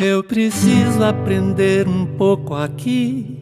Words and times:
Eu 0.00 0.22
preciso 0.22 1.02
aprender 1.02 1.88
um 1.88 2.04
pouco 2.04 2.54
aqui. 2.54 3.38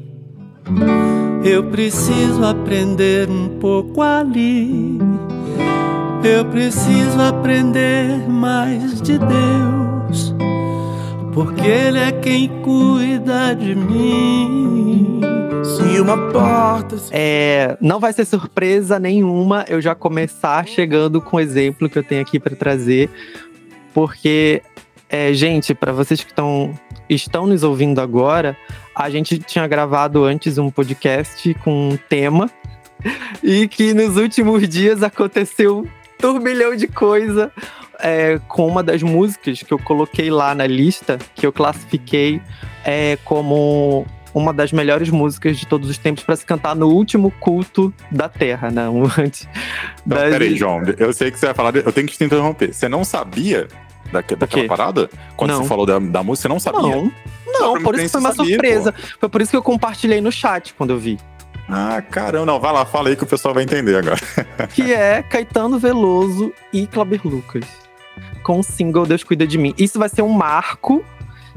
Eu 1.45 1.65
preciso 1.65 2.45
aprender 2.45 3.29
um 3.29 3.59
pouco 3.59 4.01
ali. 4.01 4.99
Eu 6.23 6.45
preciso 6.47 7.21
aprender 7.21 8.29
mais 8.29 9.03
de 9.03 9.19
Deus, 9.19 10.02
porque 11.33 11.67
Ele 11.67 11.99
é 11.99 12.13
quem 12.13 12.49
cuida 12.63 13.55
de 13.55 13.75
mim. 13.75 15.21
Se 15.65 16.01
uma 16.01 16.31
porta. 16.31 16.97
É, 17.11 17.77
não 17.81 17.99
vai 17.99 18.13
ser 18.13 18.25
surpresa 18.25 18.99
nenhuma 18.99 19.65
eu 19.69 19.81
já 19.81 19.95
começar 19.95 20.67
chegando 20.67 21.21
com 21.21 21.37
o 21.37 21.41
exemplo 21.41 21.89
que 21.89 21.99
eu 21.99 22.03
tenho 22.03 22.21
aqui 22.21 22.39
para 22.39 22.55
trazer, 22.55 23.09
porque, 23.95 24.63
é, 25.09 25.33
gente, 25.33 25.75
para 25.75 25.93
vocês 25.93 26.23
que 26.23 26.31
estão 26.31 26.75
estão 27.09 27.47
nos 27.47 27.63
ouvindo 27.63 28.01
agora, 28.01 28.57
a 28.95 29.11
gente 29.11 29.39
tinha 29.39 29.67
gravado 29.67 30.25
antes 30.25 30.57
um 30.59 30.71
podcast 30.71 31.53
com 31.63 31.91
um 31.91 31.97
tema 31.97 32.51
e 33.43 33.69
que 33.69 33.93
nos 33.93 34.17
últimos 34.17 34.67
dias 34.69 35.03
aconteceu 35.03 35.87
turbilhão 36.19 36.75
de 36.75 36.87
coisa 36.87 37.53
é, 38.03 38.39
com 38.49 38.67
uma 38.67 38.83
das 38.83 39.03
músicas 39.03 39.63
que 39.63 39.73
eu 39.73 39.79
coloquei 39.79 40.31
lá 40.31 40.55
na 40.55 40.67
lista, 40.67 41.19
que 41.35 41.47
eu 41.47 41.53
classifiquei 41.53 42.41
é, 42.85 43.17
como 43.25 44.05
uma 44.35 44.53
das 44.53 44.73
melhores 44.73 45.11
músicas 45.11 45.59
de 45.59 45.67
todos 45.67 45.89
os 45.91 45.99
tempos 45.99 46.25
para 46.25 46.35
se 46.37 46.45
cantar 46.45 46.75
no 46.75 46.89
último 46.89 47.31
culto 47.39 47.93
da 48.11 48.29
Terra, 48.29 48.71
né? 48.71 48.83
Antes 49.19 49.47
Não, 50.07 50.17
das- 50.17 50.31
peraí, 50.31 50.57
João. 50.57 50.83
Eu 50.99 51.13
sei 51.13 51.31
que 51.31 51.39
você 51.39 51.47
vai 51.47 51.55
falar. 51.55 51.71
de- 51.71 51.85
Eu 51.85 51.93
tenho 51.93 52.07
que 52.07 52.17
te 52.17 52.25
interromper. 52.25 52.73
Você 52.73 52.89
não 52.89 53.05
sabia 53.05 53.69
da, 54.11 54.21
daquela 54.23 54.67
parada? 54.67 55.11
Quando 55.37 55.51
Não. 55.51 55.63
você 55.63 55.69
falou 55.69 55.85
da, 55.87 55.99
da 55.99 56.23
música, 56.23 56.43
você 56.43 56.49
não 56.49 56.59
sabia? 56.61 56.81
Não, 56.81 57.13
não, 57.47 57.83
por 57.83 57.95
isso 57.99 58.13
foi 58.13 58.21
uma 58.21 58.35
sabia, 58.35 58.55
surpresa. 58.55 58.95
Foi 59.21 59.29
por 59.29 59.41
isso 59.43 59.51
que 59.51 59.57
eu 59.57 59.63
compartilhei 59.63 60.21
no 60.23 60.33
chat 60.33 60.73
quando 60.75 60.91
eu 60.91 60.99
vi. 60.99 61.19
Ah, 61.69 62.03
caramba. 62.11 62.47
Não, 62.47 62.59
vai 62.59 62.73
lá, 62.73 62.85
fala 62.87 63.11
aí 63.11 63.17
que 63.17 63.23
o 63.25 63.27
pessoal 63.27 63.53
vai 63.55 63.63
entender 63.65 63.97
agora. 63.97 64.17
que 64.75 64.93
é 64.93 65.23
Caetano 65.23 65.79
Veloso 65.79 66.53
e 66.73 66.87
Kleber 66.87 67.21
Lucas. 67.25 67.65
Com 68.43 68.61
o 68.61 68.63
single 68.63 69.07
Deus 69.07 69.23
Cuida 69.23 69.47
de 69.47 69.59
Mim. 69.59 69.75
Isso 69.79 69.99
vai 69.99 70.09
ser 70.09 70.23
um 70.23 70.29
marco, 70.29 71.05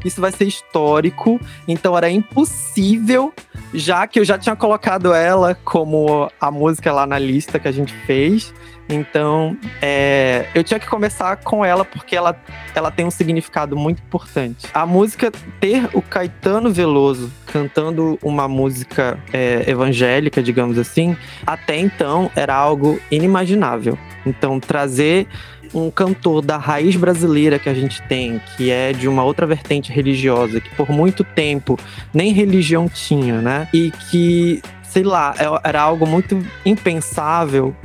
isso 0.04 0.22
vai 0.22 0.32
ser 0.32 0.46
histórico, 0.46 1.40
então 1.68 1.98
era 1.98 2.10
impossível, 2.10 3.34
já 3.74 4.06
que 4.06 4.20
eu 4.20 4.26
já 4.26 4.38
tinha 4.38 4.56
colocado 4.56 5.14
ela 5.14 5.56
como 5.64 6.30
a 6.40 6.52
música 6.52 6.92
lá 6.92 7.08
na 7.08 7.18
lista 7.18 7.60
que 7.60 7.68
a 7.68 7.72
gente 7.72 7.94
fez. 8.06 8.54
Então, 8.88 9.58
é, 9.82 10.48
eu 10.54 10.64
tinha 10.64 10.80
que 10.80 10.88
começar 10.88 11.38
com 11.38 11.66
ela 11.66 11.84
porque 11.84 12.16
ela, 12.16 12.40
ela 12.76 12.92
tem 12.92 13.06
um 13.06 13.12
significado 13.12 13.76
muito 13.76 14.02
importante. 14.02 14.68
A 14.74 14.86
música 14.86 15.32
ter 15.60 15.90
o 15.92 16.02
Caetano 16.04 16.72
Veloso 16.72 17.32
cantando 17.48 18.20
uma 18.22 18.48
música 18.48 19.18
é, 19.34 19.64
evangélica, 19.68 20.44
digamos 20.44 20.78
assim, 20.78 21.18
até 21.48 21.78
então 21.78 22.30
era 22.36 22.54
algo 22.54 23.00
inimaginável. 23.10 23.98
Então, 24.24 24.60
trazer 24.60 25.28
um 25.76 25.92
cantor 25.92 26.42
da 26.42 26.58
raiz 26.58 26.96
brasileira 26.96 27.60
que 27.60 27.68
a 27.68 27.74
gente 27.74 28.02
tem, 28.04 28.42
que 28.56 28.72
é 28.72 28.94
de 28.94 29.08
uma 29.10 29.24
outra 29.24 29.46
vertente 29.46 29.92
religiosa, 29.92 30.62
que 30.62 30.70
por 30.76 30.90
muito 30.90 31.24
tempo 31.24 31.78
nem 32.14 32.32
religião 32.32 32.88
tinha, 32.88 33.42
né? 33.42 33.68
E 33.74 33.92
que, 34.10 34.62
sei 34.84 35.04
lá, 35.04 35.36
é- 35.38 35.68
era 35.68 35.82
algo 35.82 36.08
muito 36.08 36.44
impensável. 36.66 37.76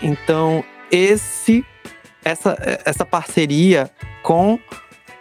Então, 0.00 0.62
esse 0.90 1.64
essa, 2.24 2.56
essa 2.84 3.04
parceria 3.04 3.88
com 4.22 4.58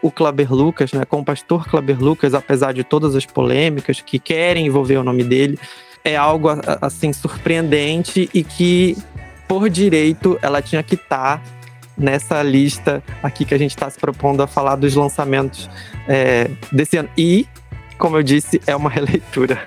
o 0.01 0.09
Kleber 0.09 0.51
Lucas, 0.51 0.91
né, 0.91 1.05
com 1.05 1.19
o 1.19 1.25
pastor 1.25 1.67
Kleber 1.67 1.99
Lucas, 1.99 2.33
apesar 2.33 2.73
de 2.73 2.83
todas 2.83 3.15
as 3.15 3.25
polêmicas 3.27 4.01
que 4.01 4.17
querem 4.17 4.65
envolver 4.65 4.97
o 4.97 5.03
nome 5.03 5.23
dele, 5.23 5.59
é 6.03 6.15
algo 6.15 6.47
assim 6.81 7.13
surpreendente 7.13 8.29
e 8.33 8.43
que 8.43 8.97
por 9.47 9.69
direito 9.69 10.37
ela 10.41 10.61
tinha 10.61 10.81
que 10.81 10.95
estar 10.95 11.41
nessa 11.97 12.41
lista 12.43 13.03
aqui 13.23 13.45
que 13.45 13.53
a 13.53 13.57
gente 13.57 13.71
está 13.71 13.89
se 13.89 13.99
propondo 13.99 14.41
a 14.41 14.47
falar 14.47 14.75
dos 14.75 14.95
lançamentos 14.95 15.69
é, 16.07 16.49
desse 16.71 16.97
ano. 16.97 17.09
E, 17.17 17.47
como 17.97 18.17
eu 18.17 18.23
disse, 18.23 18.61
é 18.67 18.75
uma 18.75 18.89
releitura, 18.91 19.65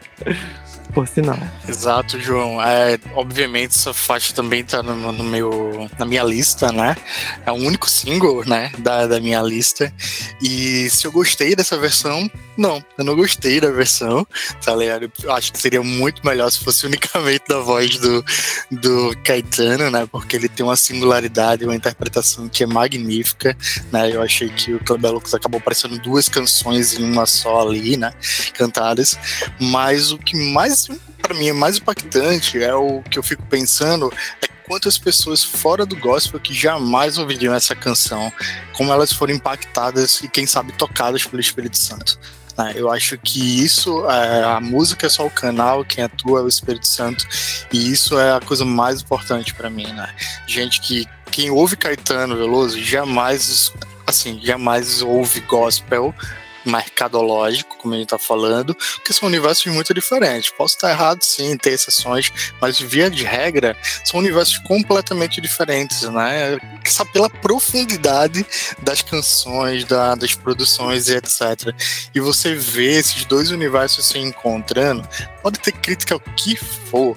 por 0.93 1.07
sinal. 1.07 1.39
Exato, 1.69 2.21
João. 2.21 2.63
É, 2.63 2.99
obviamente 3.15 3.77
essa 3.77 3.93
faixa 3.93 4.35
também 4.35 4.65
tá 4.65 4.83
no, 4.83 5.13
no 5.13 5.25
meu, 5.25 5.89
na 5.99 6.05
minha 6.05 6.25
lista, 6.25 6.73
né? 6.73 6.97
É 7.45 7.53
o 7.53 7.55
único 7.55 7.89
single, 7.89 8.45
né, 8.47 8.71
da, 8.79 9.07
da 9.07 9.21
minha 9.21 9.41
lista. 9.43 9.93
E 10.41 10.89
se 10.91 11.07
eu 11.07 11.13
gostei 11.13 11.55
dessa 11.55 11.77
versão, 11.77 12.31
não, 12.57 12.85
eu 12.97 13.05
não 13.05 13.15
gostei 13.15 13.61
da 13.61 13.71
versão, 13.71 14.27
tá 14.65 14.75
ligado? 14.75 15.11
Eu 15.23 15.33
acho 15.33 15.53
que 15.53 15.61
seria 15.61 15.83
muito 15.83 16.27
melhor 16.27 16.51
se 16.51 16.59
fosse 16.59 16.85
unicamente 16.87 17.45
da 17.49 17.61
voz 17.61 17.97
do, 17.99 18.25
do 18.71 19.17
Caetano, 19.25 19.91
né? 19.91 20.09
Porque 20.11 20.37
ele 20.37 20.49
tem 20.49 20.67
uma 20.67 20.77
singularidade, 20.77 21.65
uma 21.65 21.77
interpretação 21.77 22.49
que 22.49 22.65
é 22.65 22.67
magnífica, 22.67 23.57
né? 23.93 24.13
Eu 24.13 24.23
achei 24.23 24.49
que 24.49 24.75
o 24.75 24.81
Kleber 24.85 25.13
Lucas 25.13 25.35
acabou 25.35 25.61
parecendo 25.61 25.99
duas 25.99 26.29
canções 26.29 26.99
em 26.99 27.05
uma 27.05 27.27
só 27.27 27.69
ali, 27.69 27.97
né? 27.97 28.13
Cantadas. 28.55 29.19
Mas 29.61 30.11
o 30.11 30.19
que 30.19 30.37
mais, 30.53 30.78
para 31.21 31.35
mim, 31.35 31.49
é 31.49 31.53
mais 31.53 31.79
impactante 31.79 32.63
é 32.63 32.75
o 32.75 33.03
que 33.03 33.19
eu 33.19 33.23
fico 33.23 33.43
pensando 33.45 34.13
é 34.43 34.49
quantas 34.69 34.99
pessoas 34.99 35.43
fora 35.43 35.87
do 35.87 35.97
gospel 35.97 36.39
que 36.39 36.53
jamais 36.53 37.17
ouviriam 37.17 37.55
essa 37.55 37.75
canção, 37.75 38.31
como 38.75 38.93
elas 38.93 39.13
foram 39.13 39.35
impactadas 39.35 40.21
e, 40.21 40.29
quem 40.29 40.47
sabe, 40.47 40.73
tocadas 40.73 41.25
pelo 41.25 41.41
Espírito 41.41 41.79
Santo. 41.79 42.21
né? 42.57 42.75
Eu 42.77 42.93
acho 42.93 43.17
que 43.19 43.65
isso, 43.65 44.09
é, 44.09 44.45
a 44.45 44.61
música 44.61 45.07
é 45.07 45.09
só 45.09 45.27
o 45.27 45.31
canal, 45.31 45.85
quem 45.85 46.05
atua 46.05 46.41
é 46.41 46.43
o 46.43 46.49
Espírito 46.49 46.87
Santo, 46.87 47.27
e 47.73 47.91
isso 47.91 48.19
é 48.19 48.33
a 48.33 48.41
coisa 48.41 48.65
mais 48.65 49.01
importante 49.01 49.55
para 49.55 49.71
mim, 49.71 49.87
né? 49.87 50.15
Gente 50.47 50.81
que 50.81 51.07
quem 51.31 51.51
ouve 51.51 51.77
Caetano 51.77 52.37
Veloso 52.37 52.83
jamais, 52.83 53.73
assim, 54.07 54.39
jamais 54.43 55.01
ouve 55.01 55.41
gospel 55.41 56.15
mercadológico, 56.69 57.77
como 57.79 57.95
a 57.95 57.97
gente 57.99 58.09
tá 58.09 58.19
falando, 58.19 58.75
porque 58.75 59.13
são 59.13 59.29
universos 59.29 59.67
muito 59.73 59.93
diferentes. 59.95 60.51
Posso 60.51 60.75
estar 60.77 60.91
errado, 60.91 61.23
sim, 61.23 61.57
ter 61.57 61.71
exceções, 61.73 62.31
mas 62.61 62.79
via 62.79 63.11
de 63.11 63.25
regra, 63.25 63.77
são 64.05 64.21
universos 64.21 64.59
completamente 64.59 65.41
diferentes, 65.41 66.03
né? 66.03 66.59
Só 66.87 67.05
pela 67.05 67.29
profundidade 67.31 68.45
das 68.83 69.03
canções, 69.03 69.85
da- 69.85 70.15
das 70.15 70.35
produções 70.35 71.09
e 71.09 71.17
etc. 71.17 71.75
E 72.15 72.21
você 72.21 72.55
vê 72.55 72.99
esses 72.99 73.25
dois 73.25 73.51
universos 73.51 74.07
se 74.07 74.19
encontrando, 74.19 75.07
pode 75.43 75.59
ter 75.59 75.73
crítica 75.73 76.17
o 76.17 76.21
que 76.21 76.57
for. 76.57 77.17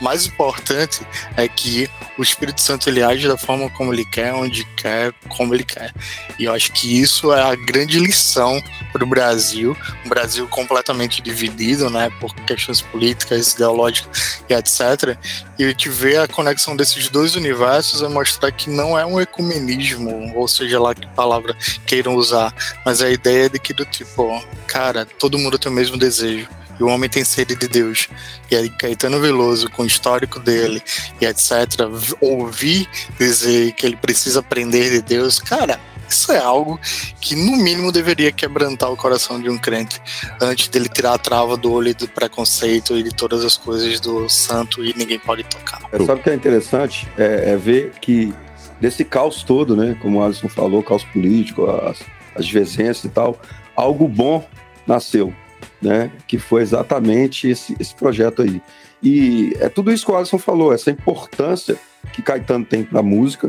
Mais 0.00 0.26
importante 0.26 1.06
é 1.36 1.48
que 1.48 1.88
o 2.18 2.22
Espírito 2.22 2.60
Santo 2.60 2.88
ele 2.88 3.02
age 3.02 3.28
da 3.28 3.36
forma 3.36 3.70
como 3.70 3.92
ele 3.92 4.04
quer, 4.04 4.34
onde 4.34 4.64
quer, 4.76 5.12
como 5.28 5.54
ele 5.54 5.64
quer. 5.64 5.94
E 6.38 6.44
eu 6.44 6.52
acho 6.52 6.72
que 6.72 7.00
isso 7.00 7.32
é 7.32 7.42
a 7.42 7.54
grande 7.54 7.98
lição 7.98 8.60
para 8.92 9.04
o 9.04 9.06
Brasil, 9.06 9.76
um 10.04 10.08
Brasil 10.08 10.46
completamente 10.48 11.22
dividido, 11.22 11.88
né, 11.88 12.10
por 12.20 12.34
questões 12.34 12.80
políticas, 12.80 13.54
ideológicas 13.54 14.42
e 14.48 14.54
etc. 14.54 15.16
E 15.58 15.68
gente 15.68 15.88
vê 15.88 16.16
a 16.16 16.26
conexão 16.26 16.74
desses 16.76 17.08
dois 17.08 17.36
universos 17.36 18.02
é 18.02 18.08
mostrar 18.08 18.50
que 18.50 18.68
não 18.68 18.98
é 18.98 19.06
um 19.06 19.20
ecumenismo, 19.20 20.32
ou 20.34 20.48
seja 20.48 20.80
lá 20.80 20.94
que 20.94 21.06
palavra 21.08 21.56
queiram 21.86 22.14
usar, 22.14 22.52
mas 22.84 23.00
a 23.00 23.10
ideia 23.10 23.48
de 23.48 23.58
que 23.58 23.72
do 23.72 23.84
tipo, 23.84 24.42
cara, 24.66 25.06
todo 25.06 25.38
mundo 25.38 25.58
tem 25.58 25.70
o 25.70 25.74
mesmo 25.74 25.96
desejo. 25.96 26.48
E 26.78 26.82
o 26.82 26.88
homem 26.88 27.08
tem 27.08 27.24
sede 27.24 27.54
de 27.54 27.68
Deus. 27.68 28.08
E 28.50 28.56
aí, 28.56 28.70
Caetano 28.70 29.20
Veloso, 29.20 29.70
com 29.70 29.82
o 29.82 29.86
histórico 29.86 30.38
dele 30.38 30.82
e 31.20 31.26
etc., 31.26 31.80
ouvir 32.20 32.88
dizer 33.18 33.72
que 33.72 33.86
ele 33.86 33.96
precisa 33.96 34.40
aprender 34.40 34.90
de 34.90 35.02
Deus, 35.02 35.38
cara, 35.38 35.80
isso 36.08 36.32
é 36.32 36.38
algo 36.38 36.80
que 37.20 37.36
no 37.36 37.56
mínimo 37.56 37.92
deveria 37.92 38.32
quebrantar 38.32 38.90
o 38.90 38.96
coração 38.96 39.40
de 39.40 39.50
um 39.50 39.58
crente 39.58 40.00
antes 40.40 40.68
dele 40.68 40.88
tirar 40.88 41.14
a 41.14 41.18
trava 41.18 41.56
do 41.56 41.70
olho 41.70 41.94
do 41.94 42.08
preconceito 42.08 42.96
e 42.96 43.02
de 43.02 43.10
todas 43.10 43.44
as 43.44 43.56
coisas 43.56 44.00
do 44.00 44.28
santo 44.28 44.82
e 44.82 44.94
ninguém 44.96 45.18
pode 45.18 45.44
tocar. 45.44 45.80
É, 45.92 45.98
sabe 46.04 46.20
o 46.20 46.24
que 46.24 46.30
é 46.30 46.34
interessante? 46.34 47.06
É, 47.18 47.52
é 47.52 47.56
ver 47.56 47.92
que 48.00 48.32
desse 48.80 49.04
caos 49.04 49.42
todo, 49.42 49.76
né? 49.76 49.96
Como 50.00 50.18
o 50.18 50.24
Alisson 50.24 50.48
falou, 50.48 50.82
caos 50.82 51.04
político, 51.04 51.66
as, 51.66 51.98
as 52.34 52.46
divergências 52.46 53.04
e 53.04 53.10
tal, 53.10 53.38
algo 53.76 54.08
bom 54.08 54.46
nasceu, 54.86 55.34
né? 55.80 56.10
Que 56.26 56.38
foi 56.38 56.62
exatamente 56.62 57.48
esse, 57.48 57.76
esse 57.78 57.94
projeto 57.94 58.42
aí. 58.42 58.60
E 59.02 59.56
é 59.60 59.68
tudo 59.68 59.92
isso 59.92 60.04
que 60.04 60.12
o 60.12 60.16
Alisson 60.16 60.38
falou, 60.38 60.72
essa 60.72 60.90
importância 60.90 61.76
que 62.12 62.22
Caetano 62.22 62.64
tem 62.64 62.82
para 62.82 63.00
a 63.00 63.02
música, 63.02 63.48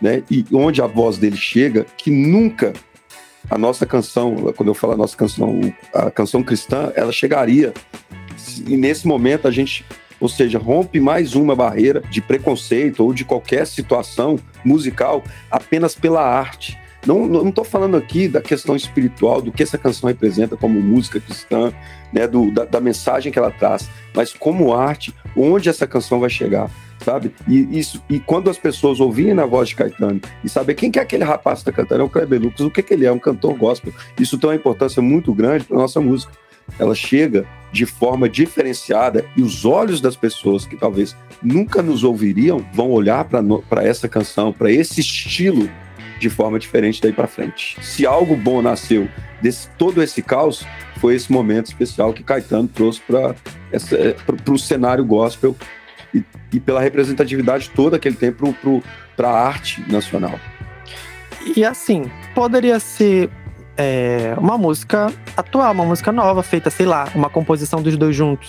né? 0.00 0.22
E 0.30 0.44
onde 0.52 0.82
a 0.82 0.86
voz 0.86 1.18
dele 1.18 1.36
chega, 1.36 1.86
que 1.96 2.10
nunca 2.10 2.72
a 3.50 3.56
nossa 3.56 3.86
canção, 3.86 4.52
quando 4.56 4.68
eu 4.68 4.74
falo 4.74 4.92
a 4.92 4.96
nossa 4.96 5.16
canção, 5.16 5.60
a 5.94 6.10
canção 6.10 6.42
cristã, 6.42 6.92
ela 6.94 7.12
chegaria 7.12 7.72
e 8.66 8.76
nesse 8.76 9.06
momento 9.06 9.48
a 9.48 9.50
gente, 9.50 9.84
ou 10.20 10.28
seja, 10.28 10.58
rompe 10.58 11.00
mais 11.00 11.34
uma 11.34 11.56
barreira 11.56 12.00
de 12.10 12.20
preconceito 12.20 13.02
ou 13.02 13.12
de 13.12 13.24
qualquer 13.24 13.66
situação 13.66 14.38
musical 14.64 15.22
apenas 15.50 15.94
pela 15.94 16.22
arte. 16.22 16.78
Não 17.16 17.48
estou 17.48 17.64
falando 17.64 17.96
aqui 17.96 18.28
da 18.28 18.42
questão 18.42 18.76
espiritual, 18.76 19.40
do 19.40 19.50
que 19.50 19.62
essa 19.62 19.78
canção 19.78 20.08
representa 20.08 20.58
como 20.58 20.78
música 20.78 21.18
cristã, 21.18 21.72
né, 22.12 22.26
do, 22.26 22.50
da, 22.50 22.66
da 22.66 22.80
mensagem 22.80 23.32
que 23.32 23.38
ela 23.38 23.50
traz, 23.50 23.88
mas 24.14 24.34
como 24.34 24.74
arte, 24.74 25.14
onde 25.34 25.70
essa 25.70 25.86
canção 25.86 26.20
vai 26.20 26.28
chegar 26.28 26.70
sabe? 27.04 27.32
E, 27.46 27.78
isso, 27.78 28.02
e 28.10 28.18
quando 28.18 28.50
as 28.50 28.58
pessoas 28.58 28.98
ouvirem 28.98 29.38
a 29.38 29.46
voz 29.46 29.68
de 29.68 29.76
Caetano 29.76 30.20
e 30.42 30.48
saber 30.48 30.74
quem 30.74 30.90
que 30.90 30.98
é 30.98 31.02
aquele 31.02 31.22
rapaz 31.22 31.62
que 31.62 31.70
está 31.70 31.82
cantando, 31.82 32.02
é 32.02 32.04
o 32.04 32.08
Kleber 32.10 32.42
Lucas, 32.42 32.60
o 32.60 32.70
que, 32.70 32.82
que 32.82 32.92
ele 32.92 33.06
é? 33.06 33.12
Um 33.12 33.20
cantor 33.20 33.54
gospel. 33.54 33.92
Isso 34.18 34.36
tem 34.36 34.50
uma 34.50 34.56
importância 34.56 35.00
muito 35.00 35.32
grande 35.32 35.64
para 35.64 35.76
nossa 35.76 36.00
música. 36.00 36.32
Ela 36.76 36.96
chega 36.96 37.46
de 37.72 37.86
forma 37.86 38.28
diferenciada 38.28 39.24
e 39.36 39.42
os 39.42 39.64
olhos 39.64 40.00
das 40.00 40.16
pessoas 40.16 40.66
que 40.66 40.76
talvez 40.76 41.16
nunca 41.40 41.80
nos 41.80 42.02
ouviriam 42.02 42.66
vão 42.74 42.90
olhar 42.90 43.24
para 43.24 43.84
essa 43.84 44.08
canção, 44.08 44.52
para 44.52 44.70
esse 44.70 45.00
estilo 45.00 45.70
de 46.18 46.28
forma 46.28 46.58
diferente 46.58 47.00
daí 47.00 47.12
para 47.12 47.26
frente. 47.26 47.76
Se 47.82 48.06
algo 48.06 48.36
bom 48.36 48.60
nasceu 48.60 49.08
desse 49.40 49.68
todo 49.78 50.02
esse 50.02 50.22
caos, 50.22 50.64
foi 50.98 51.14
esse 51.14 51.30
momento 51.30 51.66
especial 51.66 52.12
que 52.12 52.22
Caetano 52.22 52.68
trouxe 52.68 53.00
para 53.00 53.34
o 54.52 54.58
cenário 54.58 55.04
gospel 55.04 55.56
e, 56.12 56.24
e, 56.52 56.60
pela 56.60 56.80
representatividade 56.80 57.70
toda 57.70 57.98
que 57.98 58.08
ele 58.08 58.16
tem 58.16 58.34
para 59.16 59.28
a 59.28 59.46
arte 59.46 59.84
nacional. 59.90 60.38
E 61.56 61.64
assim, 61.64 62.10
poderia 62.34 62.80
ser 62.80 63.30
é, 63.76 64.34
uma 64.36 64.58
música 64.58 65.12
atual, 65.36 65.72
uma 65.72 65.84
música 65.84 66.10
nova, 66.10 66.42
feita, 66.42 66.68
sei 66.70 66.86
lá, 66.86 67.08
uma 67.14 67.30
composição 67.30 67.80
dos 67.80 67.96
dois 67.96 68.14
juntos. 68.14 68.48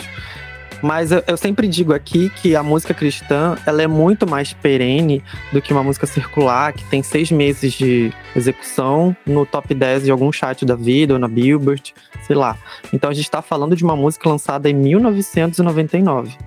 Mas 0.82 1.12
eu, 1.12 1.24
eu, 1.28 1.38
sempre 1.38 1.68
digo 1.68 1.94
aqui 1.94 2.30
que 2.30 2.56
a 2.56 2.64
música 2.64 2.94
cristã 2.94 3.58
ela 3.66 3.82
é 3.82 3.88
muito 3.88 4.30
mais 4.30 4.54
perene 4.54 5.24
do 5.52 5.62
que 5.62 5.74
uma 5.74 5.84
música 5.84 6.08
circular, 6.08 6.74
que 6.74 6.84
tem 6.86 7.04
seis 7.04 7.32
meses 7.32 7.74
de 7.74 8.14
execução 8.36 9.16
no 9.26 9.46
top 9.46 9.74
10 9.74 10.06
de 10.06 10.12
algum 10.12 10.32
chat 10.32 10.66
da 10.66 10.76
vida, 10.76 11.14
ou 11.14 11.20
na 11.20 11.28
Billboard, 11.28 11.94
sei 12.26 12.36
lá. 12.36 12.58
Então 12.94 13.10
a 13.10 13.14
gente 13.14 13.26
está 13.26 13.42
falando 13.42 13.76
de 13.76 13.84
uma 13.84 13.96
música 13.96 14.30
lançada 14.30 14.70
em 14.70 14.74
1999. 14.74 16.38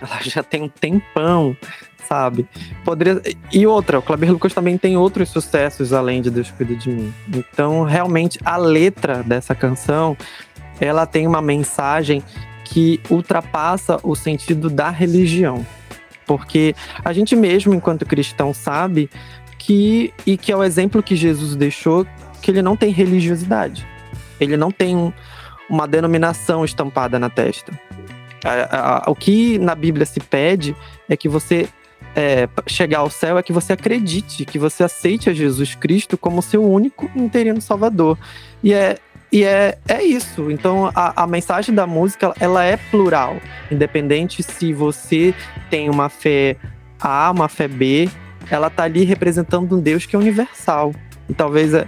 Ela 0.00 0.20
já 0.22 0.42
tem 0.42 0.62
um 0.62 0.68
tempão 0.68 1.56
sabe? 2.08 2.48
Poderia... 2.84 3.20
E 3.52 3.66
outra, 3.66 3.98
o 3.98 4.02
Kleber 4.02 4.32
Lucas 4.32 4.54
também 4.54 4.78
tem 4.78 4.96
outros 4.96 5.28
sucessos 5.28 5.92
além 5.92 6.22
de 6.22 6.30
Deus 6.30 6.50
Cuida 6.50 6.74
de 6.74 6.88
Mim. 6.88 7.12
Então, 7.28 7.82
realmente, 7.82 8.38
a 8.42 8.56
letra 8.56 9.22
dessa 9.22 9.54
canção, 9.54 10.16
ela 10.80 11.04
tem 11.04 11.26
uma 11.26 11.42
mensagem 11.42 12.22
que 12.70 13.00
ultrapassa 13.10 13.98
o 14.02 14.14
sentido 14.14 14.68
da 14.68 14.90
religião. 14.90 15.66
Porque 16.26 16.74
a 17.04 17.12
gente 17.12 17.34
mesmo, 17.34 17.74
enquanto 17.74 18.04
cristão, 18.04 18.52
sabe 18.52 19.08
que, 19.58 20.12
e 20.26 20.36
que 20.36 20.52
é 20.52 20.56
o 20.56 20.62
exemplo 20.62 21.02
que 21.02 21.16
Jesus 21.16 21.56
deixou, 21.56 22.06
que 22.42 22.50
ele 22.50 22.62
não 22.62 22.76
tem 22.76 22.92
religiosidade. 22.92 23.86
Ele 24.38 24.56
não 24.56 24.70
tem 24.70 25.12
uma 25.68 25.88
denominação 25.88 26.64
estampada 26.64 27.18
na 27.18 27.30
testa. 27.30 27.72
o 29.06 29.14
que 29.14 29.58
na 29.58 29.74
Bíblia 29.74 30.06
se 30.06 30.20
pede 30.20 30.76
é 31.08 31.16
que 31.16 31.28
você 31.28 31.68
é, 32.14 32.48
chegar 32.66 32.98
ao 32.98 33.10
céu 33.10 33.38
é 33.38 33.42
que 33.42 33.52
você 33.52 33.72
acredite, 33.72 34.44
que 34.44 34.58
você 34.58 34.82
aceite 34.82 35.30
a 35.30 35.32
Jesus 35.32 35.74
Cristo 35.74 36.16
como 36.16 36.42
seu 36.42 36.64
único 36.64 37.10
e 37.14 37.20
interino 37.20 37.60
Salvador. 37.60 38.18
E 38.62 38.72
é, 38.72 38.98
e 39.30 39.44
é, 39.44 39.76
é 39.86 40.02
isso. 40.02 40.50
Então 40.50 40.90
a, 40.94 41.24
a 41.24 41.26
mensagem 41.26 41.74
da 41.74 41.86
música 41.86 42.32
ela 42.40 42.64
é 42.64 42.76
plural, 42.76 43.36
independente 43.70 44.42
se 44.42 44.72
você 44.72 45.34
tem 45.70 45.90
uma 45.90 46.08
fé 46.08 46.56
A, 47.00 47.30
uma 47.30 47.48
fé 47.48 47.68
B, 47.68 48.08
ela 48.50 48.70
tá 48.70 48.84
ali 48.84 49.04
representando 49.04 49.76
um 49.76 49.80
Deus 49.80 50.06
que 50.06 50.16
é 50.16 50.18
universal. 50.18 50.94
E 51.28 51.34
talvez 51.34 51.74
é 51.74 51.86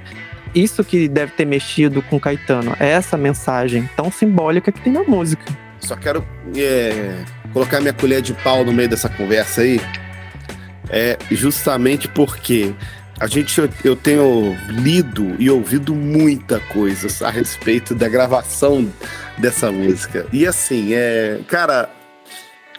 isso 0.55 0.85
que 0.85 1.09
deve 1.09 1.33
ter 1.33 1.45
mexido 1.45 2.03
com 2.03 2.19
Caetano, 2.19 2.77
é 2.79 2.91
essa 2.91 3.17
mensagem 3.17 3.89
tão 3.97 4.11
simbólica 4.11 4.71
que 4.73 4.81
tem 4.81 4.93
na 4.93 5.03
música. 5.05 5.45
Só 5.79 5.97
quero 5.97 6.27
é, 6.57 7.25
colocar 7.53 7.81
minha 7.81 7.93
colher 7.93 8.21
de 8.21 8.35
pau 8.35 8.65
no 8.65 8.73
meio 8.73 8.89
dessa 8.89 9.09
conversa 9.09 9.63
aí 9.63 9.81
é 10.91 11.17
justamente 11.31 12.09
porque 12.09 12.75
a 13.21 13.27
gente 13.27 13.61
eu 13.85 13.95
tenho 13.95 14.57
lido 14.69 15.37
e 15.39 15.51
ouvido 15.51 15.95
muita 15.95 16.59
coisa 16.59 17.27
a 17.27 17.31
respeito 17.31 17.95
da 17.95 18.09
gravação 18.09 18.91
dessa 19.37 19.71
música. 19.71 20.27
E 20.33 20.47
assim, 20.47 20.95
é, 20.95 21.41
cara, 21.47 21.91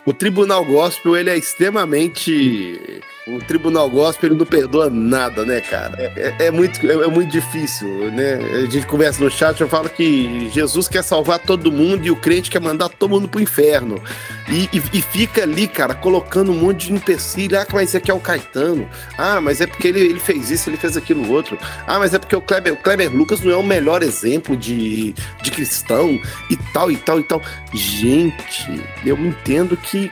o 0.03 0.11
Tribunal 0.11 0.65
Gospel 0.65 1.15
ele 1.15 1.29
é 1.29 1.37
extremamente 1.37 3.03
o 3.35 3.39
Tribunal 3.39 3.89
Gospel 3.89 4.35
não 4.35 4.45
perdoa 4.45 4.89
nada, 4.89 5.45
né, 5.45 5.61
cara? 5.61 5.95
É, 5.97 6.35
é, 6.39 6.45
é 6.47 6.51
muito, 6.51 6.85
é, 6.85 6.93
é, 6.93 7.07
muito 7.07 7.31
difícil, 7.31 7.87
né? 8.11 8.35
A 8.35 8.69
gente 8.69 8.85
conversa 8.85 9.23
no 9.23 9.29
chat, 9.29 9.59
eu 9.61 9.69
falo 9.69 9.89
que 9.89 10.49
Jesus 10.49 10.87
quer 10.87 11.03
salvar 11.03 11.39
todo 11.39 11.71
mundo 11.71 12.05
e 12.05 12.11
o 12.11 12.15
crente 12.15 12.49
quer 12.49 12.59
mandar 12.59 12.89
todo 12.89 13.09
mundo 13.09 13.27
pro 13.27 13.39
inferno. 13.39 14.01
E, 14.49 14.69
e, 14.73 14.83
e 14.93 15.01
fica 15.01 15.43
ali, 15.43 15.67
cara, 15.67 15.95
colocando 15.95 16.51
um 16.51 16.55
monte 16.55 16.87
de 16.87 16.93
empecilho. 16.93 17.57
Ah, 17.57 17.65
mas 17.71 17.89
esse 17.89 17.97
aqui 17.97 18.11
é 18.11 18.13
o 18.13 18.19
Caetano. 18.19 18.87
Ah, 19.17 19.39
mas 19.39 19.61
é 19.61 19.67
porque 19.67 19.87
ele, 19.87 19.99
ele 19.99 20.19
fez 20.19 20.51
isso, 20.51 20.69
ele 20.69 20.77
fez 20.77 20.97
aquilo 20.97 21.31
outro. 21.31 21.57
Ah, 21.87 21.99
mas 21.99 22.13
é 22.13 22.19
porque 22.19 22.35
o 22.35 22.41
Kleber, 22.41 22.73
o 22.73 22.77
Kleber 22.77 23.15
Lucas 23.15 23.41
não 23.41 23.51
é 23.51 23.57
o 23.57 23.63
melhor 23.63 24.03
exemplo 24.03 24.57
de, 24.57 25.13
de 25.41 25.51
cristão 25.51 26.19
e 26.49 26.57
tal, 26.73 26.91
e 26.91 26.97
tal, 26.97 27.19
e 27.19 27.23
tal. 27.23 27.41
Gente, 27.73 28.83
eu 29.05 29.17
entendo 29.17 29.77
que, 29.77 30.11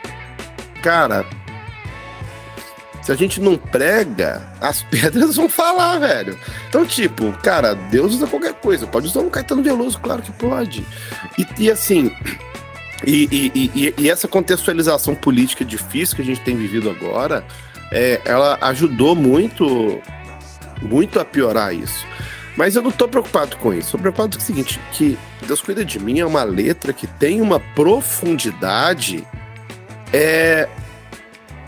cara, 0.81 1.25
se 3.01 3.11
a 3.11 3.15
gente 3.15 3.39
não 3.39 3.57
prega, 3.57 4.41
as 4.59 4.83
pedras 4.89 5.35
vão 5.35 5.49
falar, 5.49 5.99
velho. 5.99 6.37
Então, 6.67 6.85
tipo, 6.85 7.31
cara, 7.43 7.73
Deus 7.73 8.15
usa 8.15 8.27
qualquer 8.27 8.53
coisa. 8.53 8.87
Pode 8.87 9.07
usar 9.07 9.21
um 9.21 9.29
Caetano 9.29 9.63
Veloso, 9.63 9.99
claro 9.99 10.21
que 10.21 10.31
pode. 10.31 10.85
E, 11.37 11.47
e 11.57 11.71
assim, 11.71 12.11
e, 13.05 13.51
e, 13.55 13.93
e, 13.97 14.09
essa 14.09 14.27
contextualização 14.27 15.15
política 15.15 15.63
difícil 15.63 16.15
que 16.15 16.21
a 16.21 16.25
gente 16.25 16.41
tem 16.41 16.55
vivido 16.55 16.89
agora, 16.89 17.45
é, 17.91 18.21
ela 18.25 18.57
ajudou 18.61 19.15
muito, 19.15 20.01
muito 20.81 21.19
a 21.19 21.25
piorar 21.25 21.73
isso. 21.73 22.05
Mas 22.57 22.75
eu 22.75 22.81
não 22.81 22.91
tô 22.91 23.07
preocupado 23.07 23.55
com 23.57 23.73
isso. 23.73 23.91
Tô 23.93 23.97
preocupado 23.97 24.35
com 24.37 24.43
o 24.43 24.45
seguinte, 24.45 24.79
que 24.91 25.17
Deus 25.47 25.61
cuida 25.61 25.85
de 25.85 25.97
mim 25.97 26.19
é 26.19 26.25
uma 26.25 26.43
letra 26.43 26.91
que 26.91 27.07
tem 27.07 27.39
uma 27.39 27.59
profundidade 27.59 29.25
é, 30.11 30.67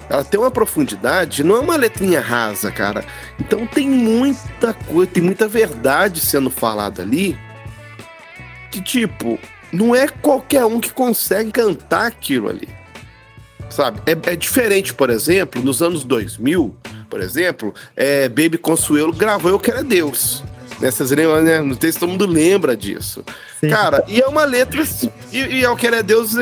ela 0.09 0.23
tem 0.23 0.39
uma 0.39 0.51
profundidade, 0.51 1.43
não 1.43 1.55
é 1.55 1.59
uma 1.59 1.75
letrinha 1.75 2.19
rasa, 2.19 2.71
cara. 2.71 3.05
Então 3.39 3.65
tem 3.65 3.89
muita 3.89 4.73
coisa, 4.73 5.11
tem 5.11 5.23
muita 5.23 5.47
verdade 5.47 6.19
sendo 6.19 6.49
falada 6.49 7.01
ali. 7.01 7.37
Que 8.69 8.81
tipo, 8.81 9.39
não 9.71 9.95
é 9.95 10.07
qualquer 10.07 10.65
um 10.65 10.79
que 10.79 10.91
consegue 10.91 11.51
cantar 11.51 12.07
aquilo 12.07 12.49
ali. 12.49 12.67
Sabe? 13.69 14.01
É, 14.05 14.31
é 14.31 14.35
diferente, 14.35 14.93
por 14.93 15.09
exemplo, 15.09 15.61
nos 15.63 15.81
anos 15.81 16.03
2000, 16.03 16.75
por 17.09 17.21
exemplo, 17.21 17.73
é, 17.95 18.27
Baby 18.27 18.57
Consuelo 18.57 19.13
gravou 19.13 19.49
Eu 19.49 19.59
Quero 19.59 19.79
é 19.79 19.83
Deus. 19.83 20.43
Né? 20.79 20.91
Vocês 20.91 21.11
lembram, 21.11 21.41
né? 21.41 21.61
Não 21.61 21.77
sei 21.79 21.91
se 21.91 21.99
todo 21.99 22.09
mundo 22.09 22.25
lembra 22.25 22.75
disso. 22.75 23.23
Sim. 23.59 23.69
Cara, 23.69 24.03
e 24.07 24.19
é 24.19 24.27
uma 24.27 24.43
letra. 24.43 24.83
E, 25.31 25.37
e 25.37 25.61
Eu 25.61 25.75
Quero 25.75 25.95
é 25.95 26.03
Deus 26.03 26.35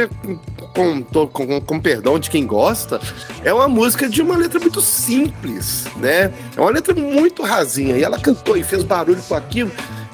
com, 0.80 1.28
com, 1.28 1.62
com, 1.62 1.80
perdão 1.80 2.18
de 2.18 2.30
quem 2.30 2.46
gosta, 2.46 3.02
é 3.44 3.54
uma 3.54 3.68
música 3.68 4.08
de 4.08 4.22
uma 4.22 4.38
letra 4.38 4.60
muito 4.60 4.80
simples, 4.80 5.86
né? 5.98 6.32
É 6.56 6.62
uma 6.62 6.70
letra 6.70 6.96
muito 6.96 7.44
rasinha. 7.44 7.98
E 7.98 8.04
ela 8.04 8.18
cantou 8.18 8.56
e 8.56 8.64
fez 8.64 8.84
barulho 8.84 9.22
com 9.28 9.36
aquilo. 9.36 9.72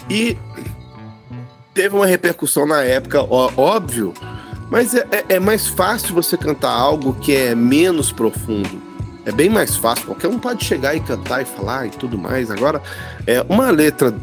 E 0.09 0.35
teve 1.71 1.95
uma 1.95 2.07
repercussão 2.07 2.65
na 2.65 2.81
época, 2.81 3.21
ó, 3.21 3.51
óbvio, 3.55 4.11
mas 4.71 4.95
é, 4.95 5.07
é, 5.11 5.35
é 5.35 5.39
mais 5.39 5.67
fácil 5.67 6.15
você 6.15 6.35
cantar 6.35 6.71
algo 6.71 7.13
que 7.13 7.35
é 7.35 7.53
menos 7.53 8.11
profundo. 8.11 8.81
É 9.23 9.31
bem 9.31 9.49
mais 9.49 9.75
fácil, 9.75 10.05
qualquer 10.05 10.27
um 10.27 10.39
pode 10.39 10.65
chegar 10.65 10.95
e 10.95 10.99
cantar 10.99 11.41
e 11.41 11.45
falar 11.45 11.85
e 11.85 11.89
tudo 11.91 12.17
mais. 12.17 12.49
Agora, 12.49 12.81
é 13.27 13.43
uma 13.47 13.69
letra, 13.69 14.13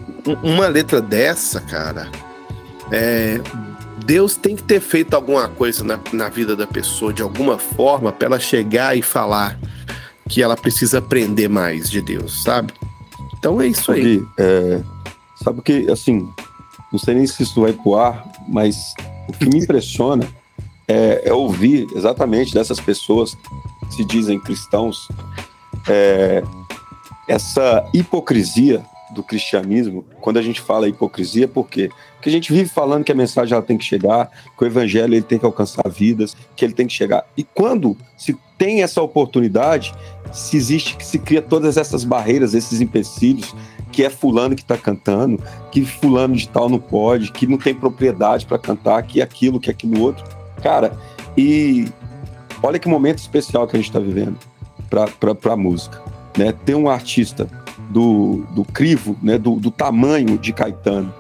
uma 0.42 0.66
letra 0.66 1.00
dessa, 1.00 1.61
cara, 1.61 2.08
é, 2.90 3.40
Deus 4.04 4.37
tem 4.37 4.56
que 4.56 4.62
ter 4.62 4.80
feito 4.80 5.14
alguma 5.14 5.49
coisa 5.49 5.85
na, 5.85 5.99
na 6.12 6.28
vida 6.28 6.56
da 6.56 6.66
pessoa 6.66 7.12
de 7.12 7.23
alguma 7.23 7.59
forma 7.59 8.12
para 8.12 8.26
ela 8.26 8.40
chegar 8.40 8.97
e 8.97 9.02
falar 9.02 9.59
que 10.28 10.42
ela 10.42 10.56
precisa 10.56 10.99
aprender 10.99 11.49
mais 11.49 11.90
de 11.90 12.00
Deus, 12.00 12.42
sabe? 12.42 12.73
Então 13.38 13.61
é 13.61 13.66
isso 13.66 13.92
aí. 13.92 14.18
Gui, 14.18 14.28
é, 14.38 14.80
sabe 15.42 15.62
que, 15.62 15.90
assim, 15.90 16.28
não 16.92 16.99
sei 16.99 17.14
nem 17.14 17.26
se 17.26 17.42
isso 17.42 17.61
vai 17.61 17.73
pro 17.73 17.97
ar, 17.97 18.25
mas 18.49 18.76
o 19.28 19.32
que 19.32 19.47
me 19.47 19.59
impressiona 19.64 20.26
é, 20.87 21.23
é, 21.28 21.32
ouvir 21.32 21.87
exatamente 21.94 22.54
dessas 22.54 22.80
pessoas 22.80 23.35
que 23.35 23.94
se 23.94 24.04
dizem 24.04 24.38
cristãos 24.38 25.09
é, 25.88 26.42
essa 27.28 27.85
hipocrisia 27.94 28.85
do 29.14 29.23
cristianismo, 29.23 30.04
quando 30.21 30.38
a 30.38 30.42
gente 30.42 30.61
fala 30.61 30.88
hipocrisia, 30.88 31.47
por 31.47 31.69
quê? 31.69 31.90
Porque 32.14 32.28
a 32.28 32.33
gente 32.33 32.52
vive 32.52 32.69
falando 32.69 33.04
que 33.04 33.12
a 33.12 33.14
mensagem 33.14 33.54
ela 33.54 33.62
tem 33.62 33.76
que 33.76 33.85
chegar, 33.85 34.31
que 34.57 34.64
o 34.64 34.66
evangelho 34.66 35.14
ele 35.14 35.23
tem 35.23 35.38
que 35.38 35.45
alcançar 35.45 35.88
vidas, 35.88 36.37
que 36.57 36.64
ele 36.64 36.73
tem 36.73 36.87
que 36.87 36.92
chegar. 36.92 37.25
E 37.37 37.45
quando 37.45 37.97
se 38.16 38.37
tem 38.57 38.83
essa 38.83 39.02
oportunidade, 39.02 39.92
se 40.33 40.57
existe, 40.57 40.97
que 40.97 41.04
se 41.04 41.19
cria 41.19 41.42
todas 41.42 41.76
essas 41.76 42.04
barreiras, 42.04 42.54
esses 42.54 42.81
empecilhos, 42.81 43.54
que 43.90 44.04
é 44.04 44.09
fulano 44.09 44.54
que 44.54 44.62
está 44.62 44.78
cantando, 44.78 45.42
que 45.71 45.85
fulano 45.85 46.35
de 46.35 46.49
tal 46.49 46.69
não 46.69 46.78
pode, 46.78 47.31
que 47.33 47.47
não 47.47 47.59
tem 47.59 47.75
propriedade 47.75 48.47
para 48.47 48.59
cantar, 48.59 49.02
que 49.02 49.21
aquilo, 49.21 49.61
que 49.61 49.71
aquilo 49.71 50.00
outro. 50.00 50.25
Cara, 50.62 50.97
e 51.37 51.88
olha 52.62 52.78
que 52.78 52.88
momento 52.88 53.19
especial 53.19 53.66
que 53.66 53.76
a 53.76 53.78
gente 53.78 53.88
está 53.88 53.99
vivendo 53.99 54.38
para 54.88 55.52
a 55.52 55.57
música. 55.57 56.00
Né? 56.38 56.52
Ter 56.64 56.75
um 56.75 56.88
artista 56.88 57.49
do, 57.92 58.44
do 58.50 58.64
crivo, 58.64 59.16
né? 59.22 59.38
do, 59.38 59.56
do 59.56 59.70
tamanho 59.70 60.38
de 60.38 60.52
Caetano, 60.52 61.12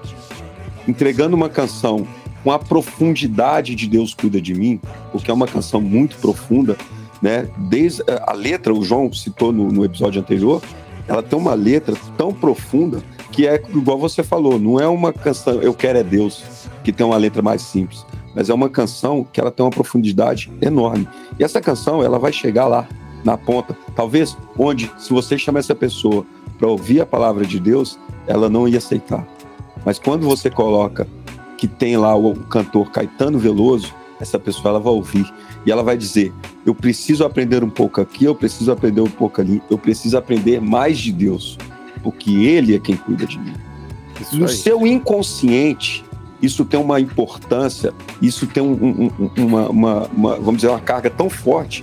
entregando 0.88 1.36
uma 1.36 1.48
canção 1.48 2.06
com 2.42 2.50
a 2.50 2.58
profundidade 2.58 3.74
de 3.74 3.86
Deus 3.86 4.14
cuida 4.14 4.40
de 4.40 4.54
mim, 4.54 4.80
porque 5.12 5.30
é 5.30 5.34
uma 5.34 5.46
canção 5.46 5.80
muito 5.80 6.16
profunda, 6.16 6.76
né? 7.20 7.48
Desde 7.56 8.02
a 8.26 8.32
letra, 8.32 8.74
o 8.74 8.82
João 8.82 9.12
citou 9.12 9.52
no, 9.52 9.70
no 9.70 9.84
episódio 9.84 10.20
anterior, 10.20 10.60
ela 11.06 11.22
tem 11.22 11.38
uma 11.38 11.54
letra 11.54 11.94
tão 12.16 12.32
profunda 12.34 13.00
que 13.30 13.46
é 13.46 13.62
igual 13.74 13.96
você 13.96 14.24
falou, 14.24 14.58
não 14.58 14.80
é 14.80 14.86
uma 14.88 15.12
canção 15.12 15.54
Eu 15.62 15.72
Quero 15.72 15.98
é 15.98 16.02
Deus, 16.02 16.42
que 16.82 16.92
tem 16.92 17.06
uma 17.06 17.16
letra 17.16 17.40
mais 17.40 17.62
simples, 17.62 18.04
mas 18.34 18.50
é 18.50 18.54
uma 18.54 18.68
canção 18.68 19.24
que 19.24 19.40
ela 19.40 19.50
tem 19.50 19.64
uma 19.64 19.70
profundidade 19.70 20.50
enorme. 20.60 21.08
E 21.38 21.44
essa 21.44 21.60
canção, 21.60 22.02
ela 22.02 22.18
vai 22.18 22.32
chegar 22.32 22.66
lá, 22.66 22.88
na 23.24 23.36
ponta, 23.36 23.76
talvez 23.94 24.36
onde, 24.58 24.90
se 24.98 25.10
você 25.10 25.38
chamar 25.38 25.60
essa 25.60 25.74
pessoa 25.74 26.26
para 26.62 26.70
ouvir 26.70 27.00
a 27.00 27.06
palavra 27.06 27.44
de 27.44 27.58
Deus, 27.58 27.98
ela 28.24 28.48
não 28.48 28.68
ia 28.68 28.78
aceitar. 28.78 29.26
Mas 29.84 29.98
quando 29.98 30.28
você 30.28 30.48
coloca 30.48 31.08
que 31.58 31.66
tem 31.66 31.96
lá 31.96 32.14
o 32.14 32.36
cantor 32.36 32.88
Caetano 32.92 33.36
Veloso, 33.36 33.92
essa 34.20 34.38
pessoa 34.38 34.70
ela 34.70 34.78
vai 34.78 34.92
ouvir 34.92 35.28
e 35.66 35.72
ela 35.72 35.82
vai 35.82 35.96
dizer: 35.96 36.32
Eu 36.64 36.72
preciso 36.72 37.24
aprender 37.24 37.64
um 37.64 37.68
pouco 37.68 38.00
aqui, 38.00 38.26
eu 38.26 38.34
preciso 38.36 38.70
aprender 38.70 39.00
um 39.00 39.10
pouco 39.10 39.40
ali, 39.40 39.60
eu 39.68 39.76
preciso 39.76 40.16
aprender 40.16 40.60
mais 40.60 40.98
de 40.98 41.10
Deus, 41.10 41.58
porque 42.00 42.30
Ele 42.30 42.76
é 42.76 42.78
quem 42.78 42.96
cuida 42.96 43.26
de 43.26 43.40
mim. 43.40 43.54
Isso 44.20 44.38
no 44.38 44.46
seu 44.46 44.86
inconsciente, 44.86 46.04
isso 46.40 46.64
tem 46.64 46.78
uma 46.78 47.00
importância, 47.00 47.92
isso 48.20 48.46
tem 48.46 48.62
um, 48.62 49.10
um, 49.18 49.30
uma, 49.36 49.68
uma, 49.68 50.06
uma, 50.06 50.36
vamos 50.36 50.58
dizer, 50.58 50.68
uma 50.68 50.78
carga 50.78 51.10
tão 51.10 51.28
forte, 51.28 51.82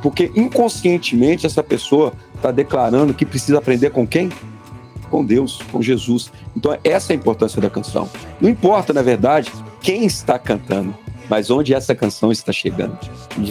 porque 0.00 0.30
inconscientemente 0.36 1.44
essa 1.44 1.60
pessoa 1.60 2.12
está 2.40 2.50
declarando 2.50 3.14
que 3.14 3.26
precisa 3.26 3.58
aprender 3.58 3.90
com 3.90 4.06
quem? 4.06 4.30
Com 5.10 5.24
Deus, 5.24 5.60
com 5.70 5.82
Jesus. 5.82 6.32
Então, 6.56 6.76
essa 6.82 7.12
é 7.12 7.14
a 7.14 7.16
importância 7.16 7.60
da 7.60 7.68
canção. 7.68 8.08
Não 8.40 8.48
importa, 8.48 8.92
na 8.92 9.02
verdade, 9.02 9.52
quem 9.80 10.04
está 10.04 10.38
cantando, 10.38 10.94
mas 11.28 11.50
onde 11.50 11.74
essa 11.74 11.94
canção 11.94 12.32
está 12.32 12.52
chegando, 12.52 12.98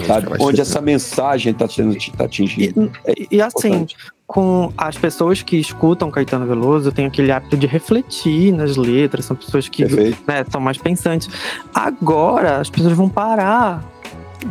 sabe? 0.06 0.28
Onde 0.40 0.60
essa 0.60 0.82
mensagem 0.82 1.54
está 1.54 1.68
sendo 1.68 1.96
tá 2.18 2.26
atingindo. 2.26 2.92
E, 3.08 3.28
e, 3.32 3.38
e 3.38 3.42
assim, 3.42 3.88
com 4.28 4.72
as 4.78 4.98
pessoas 4.98 5.42
que 5.42 5.58
escutam 5.58 6.12
Caetano 6.12 6.46
Veloso, 6.46 6.92
tem 6.92 7.06
aquele 7.06 7.32
hábito 7.32 7.58
de 7.58 7.66
refletir 7.66 8.52
nas 8.52 8.76
letras, 8.76 9.26
são 9.26 9.36
pessoas 9.36 9.68
que 9.70 9.86
né, 9.86 10.46
são 10.50 10.60
mais 10.60 10.78
pensantes. 10.78 11.30
Agora, 11.74 12.58
as 12.58 12.70
pessoas 12.70 12.94
vão 12.94 13.10
parar 13.10 13.84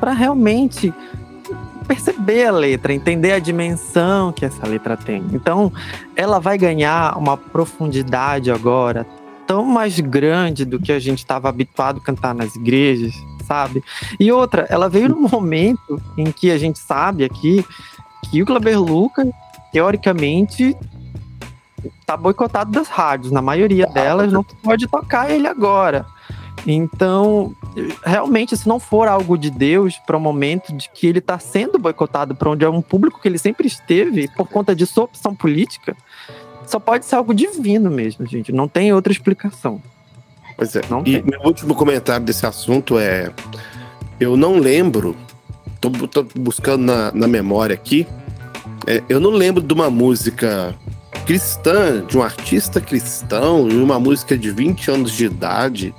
para 0.00 0.12
realmente 0.12 0.92
perceber 1.88 2.44
a 2.44 2.52
letra, 2.52 2.92
entender 2.92 3.32
a 3.32 3.38
dimensão 3.38 4.30
que 4.30 4.44
essa 4.44 4.66
letra 4.66 4.96
tem. 4.96 5.24
Então, 5.32 5.72
ela 6.14 6.38
vai 6.38 6.58
ganhar 6.58 7.16
uma 7.16 7.36
profundidade 7.36 8.50
agora 8.50 9.06
tão 9.46 9.64
mais 9.64 9.98
grande 9.98 10.66
do 10.66 10.78
que 10.78 10.92
a 10.92 10.98
gente 10.98 11.20
estava 11.20 11.48
habituado 11.48 11.98
a 11.98 12.04
cantar 12.04 12.34
nas 12.34 12.54
igrejas, 12.54 13.14
sabe? 13.46 13.82
E 14.20 14.30
outra, 14.30 14.66
ela 14.68 14.90
veio 14.90 15.08
num 15.08 15.26
momento 15.26 16.00
em 16.18 16.30
que 16.30 16.50
a 16.50 16.58
gente 16.58 16.78
sabe 16.78 17.24
aqui 17.24 17.64
que 18.30 18.42
o 18.42 18.46
Kleber 18.46 18.78
Lucas, 18.78 19.26
teoricamente, 19.72 20.76
tá 22.04 22.14
boicotado 22.14 22.70
das 22.70 22.88
rádios. 22.88 23.32
Na 23.32 23.40
maioria 23.40 23.86
delas 23.86 24.30
não 24.30 24.44
pode 24.44 24.86
tocar 24.86 25.30
ele 25.30 25.46
agora. 25.46 26.04
Então, 26.66 27.54
realmente, 28.04 28.56
se 28.56 28.68
não 28.68 28.78
for 28.80 29.08
algo 29.08 29.38
de 29.38 29.50
Deus 29.50 29.98
para 30.06 30.16
o 30.16 30.20
momento 30.20 30.72
de 30.72 30.88
que 30.90 31.06
ele 31.06 31.18
está 31.18 31.38
sendo 31.38 31.78
boicotado 31.78 32.34
para 32.34 32.50
onde 32.50 32.64
é 32.64 32.68
um 32.68 32.82
público 32.82 33.20
que 33.20 33.28
ele 33.28 33.38
sempre 33.38 33.66
esteve, 33.66 34.28
por 34.36 34.48
conta 34.48 34.74
de 34.74 34.86
sua 34.86 35.04
opção 35.04 35.34
política, 35.34 35.96
só 36.66 36.78
pode 36.78 37.06
ser 37.06 37.16
algo 37.16 37.32
divino 37.32 37.90
mesmo, 37.90 38.26
gente. 38.26 38.52
Não 38.52 38.68
tem 38.68 38.92
outra 38.92 39.12
explicação. 39.12 39.80
Pois 40.56 40.74
é. 40.74 40.82
Não 40.90 41.00
e 41.00 41.20
tem. 41.20 41.22
meu 41.22 41.40
último 41.42 41.74
comentário 41.74 42.26
desse 42.26 42.44
assunto 42.44 42.98
é: 42.98 43.32
eu 44.20 44.36
não 44.36 44.58
lembro, 44.58 45.16
tô, 45.80 45.90
tô 46.08 46.26
buscando 46.38 46.84
na, 46.84 47.12
na 47.12 47.28
memória 47.28 47.74
aqui, 47.74 48.06
é, 48.86 49.02
eu 49.08 49.20
não 49.20 49.30
lembro 49.30 49.62
de 49.62 49.72
uma 49.72 49.88
música 49.88 50.74
cristã, 51.24 52.04
de 52.04 52.16
um 52.16 52.22
artista 52.22 52.80
cristão, 52.80 53.68
de 53.68 53.76
uma 53.76 54.00
música 54.00 54.36
de 54.36 54.50
20 54.50 54.90
anos 54.90 55.12
de 55.12 55.26
idade, 55.26 55.94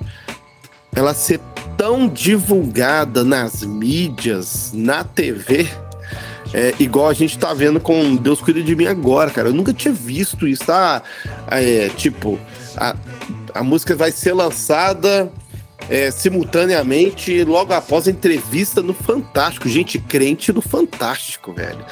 ela 0.94 1.14
ser 1.14 1.40
tão 1.76 2.08
divulgada 2.08 3.24
nas 3.24 3.62
mídias, 3.62 4.72
na 4.74 5.04
TV 5.04 5.68
é, 6.52 6.74
igual 6.80 7.08
a 7.08 7.12
gente 7.12 7.38
tá 7.38 7.54
vendo 7.54 7.78
com 7.78 8.16
Deus 8.16 8.40
Cuida 8.40 8.62
de 8.62 8.74
Mim 8.74 8.86
agora, 8.86 9.30
cara. 9.30 9.48
Eu 9.48 9.54
nunca 9.54 9.72
tinha 9.72 9.94
visto 9.94 10.48
isso, 10.48 10.64
tá? 10.64 11.02
É, 11.48 11.88
tipo, 11.90 12.38
a, 12.76 12.96
a 13.54 13.62
música 13.62 13.94
vai 13.94 14.10
ser 14.10 14.32
lançada 14.32 15.30
é, 15.90 16.10
simultaneamente 16.10 17.42
logo 17.42 17.72
após 17.72 18.06
a 18.06 18.10
entrevista 18.12 18.80
no 18.80 18.94
Fantástico. 18.94 19.68
Gente, 19.68 19.98
crente 19.98 20.52
no 20.52 20.62
Fantástico, 20.62 21.52
velho. 21.52 21.84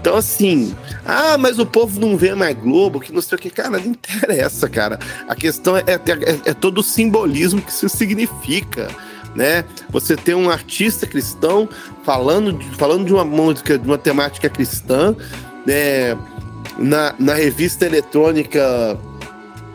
Então, 0.00 0.16
assim, 0.16 0.74
ah, 1.06 1.38
mas 1.38 1.58
o 1.58 1.64
povo 1.64 1.98
não 2.00 2.16
vê 2.16 2.34
mais 2.34 2.54
Globo, 2.56 3.00
que 3.00 3.12
não 3.12 3.22
sei 3.22 3.38
o 3.38 3.40
que. 3.40 3.48
Cara, 3.48 3.78
não 3.78 3.86
interessa, 3.86 4.68
cara. 4.68 4.98
A 5.28 5.36
questão 5.36 5.76
é, 5.76 5.84
é, 5.86 5.94
é, 5.94 6.40
é 6.50 6.54
todo 6.54 6.78
o 6.78 6.82
simbolismo 6.82 7.62
que 7.62 7.70
isso 7.70 7.88
significa 7.88 8.88
né? 9.34 9.64
Você 9.90 10.16
tem 10.16 10.34
um 10.34 10.48
artista 10.48 11.06
cristão 11.06 11.68
falando 12.04 12.52
de, 12.52 12.64
falando 12.76 13.04
de 13.04 13.12
uma 13.12 13.24
música, 13.24 13.76
de 13.76 13.86
uma 13.86 13.98
temática 13.98 14.48
cristã, 14.48 15.14
né? 15.66 16.16
Na, 16.78 17.14
na 17.18 17.34
revista 17.34 17.84
eletrônica 17.84 18.98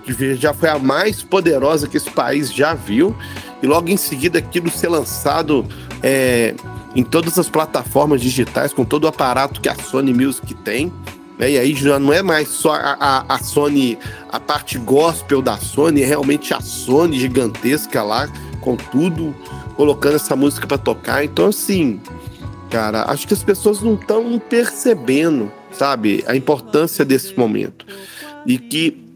que 0.03 0.35
já 0.35 0.53
foi 0.53 0.69
a 0.69 0.79
mais 0.79 1.21
poderosa 1.21 1.87
que 1.87 1.97
esse 1.97 2.09
país 2.09 2.51
já 2.51 2.73
viu, 2.73 3.15
e 3.61 3.67
logo 3.67 3.89
em 3.89 3.97
seguida 3.97 4.39
aquilo 4.39 4.69
ser 4.69 4.89
lançado 4.89 5.65
é, 6.01 6.55
em 6.95 7.03
todas 7.03 7.37
as 7.37 7.49
plataformas 7.49 8.21
digitais, 8.21 8.73
com 8.73 8.83
todo 8.83 9.03
o 9.03 9.07
aparato 9.07 9.61
que 9.61 9.69
a 9.69 9.75
Sony 9.75 10.13
Music 10.13 10.53
tem. 10.55 10.91
Né? 11.37 11.51
E 11.51 11.57
aí 11.57 11.73
já 11.73 11.99
não 11.99 12.11
é 12.11 12.21
mais 12.21 12.49
só 12.49 12.73
a, 12.73 12.97
a, 12.99 13.35
a 13.35 13.39
Sony, 13.39 13.97
a 14.31 14.39
parte 14.39 14.77
gospel 14.77 15.41
da 15.41 15.57
Sony, 15.57 16.01
é 16.01 16.05
realmente 16.05 16.53
a 16.53 16.61
Sony 16.61 17.19
gigantesca 17.19 18.03
lá, 18.03 18.29
com 18.61 18.75
tudo, 18.75 19.35
colocando 19.75 20.15
essa 20.15 20.35
música 20.35 20.67
para 20.67 20.77
tocar. 20.77 21.23
Então, 21.23 21.47
assim, 21.47 22.01
cara, 22.69 23.05
acho 23.09 23.27
que 23.27 23.33
as 23.33 23.43
pessoas 23.43 23.81
não 23.81 23.95
estão 23.95 24.39
percebendo, 24.39 25.51
sabe, 25.71 26.23
a 26.27 26.35
importância 26.35 27.05
desse 27.05 27.37
momento. 27.37 27.85
E 28.45 28.57
que, 28.57 29.08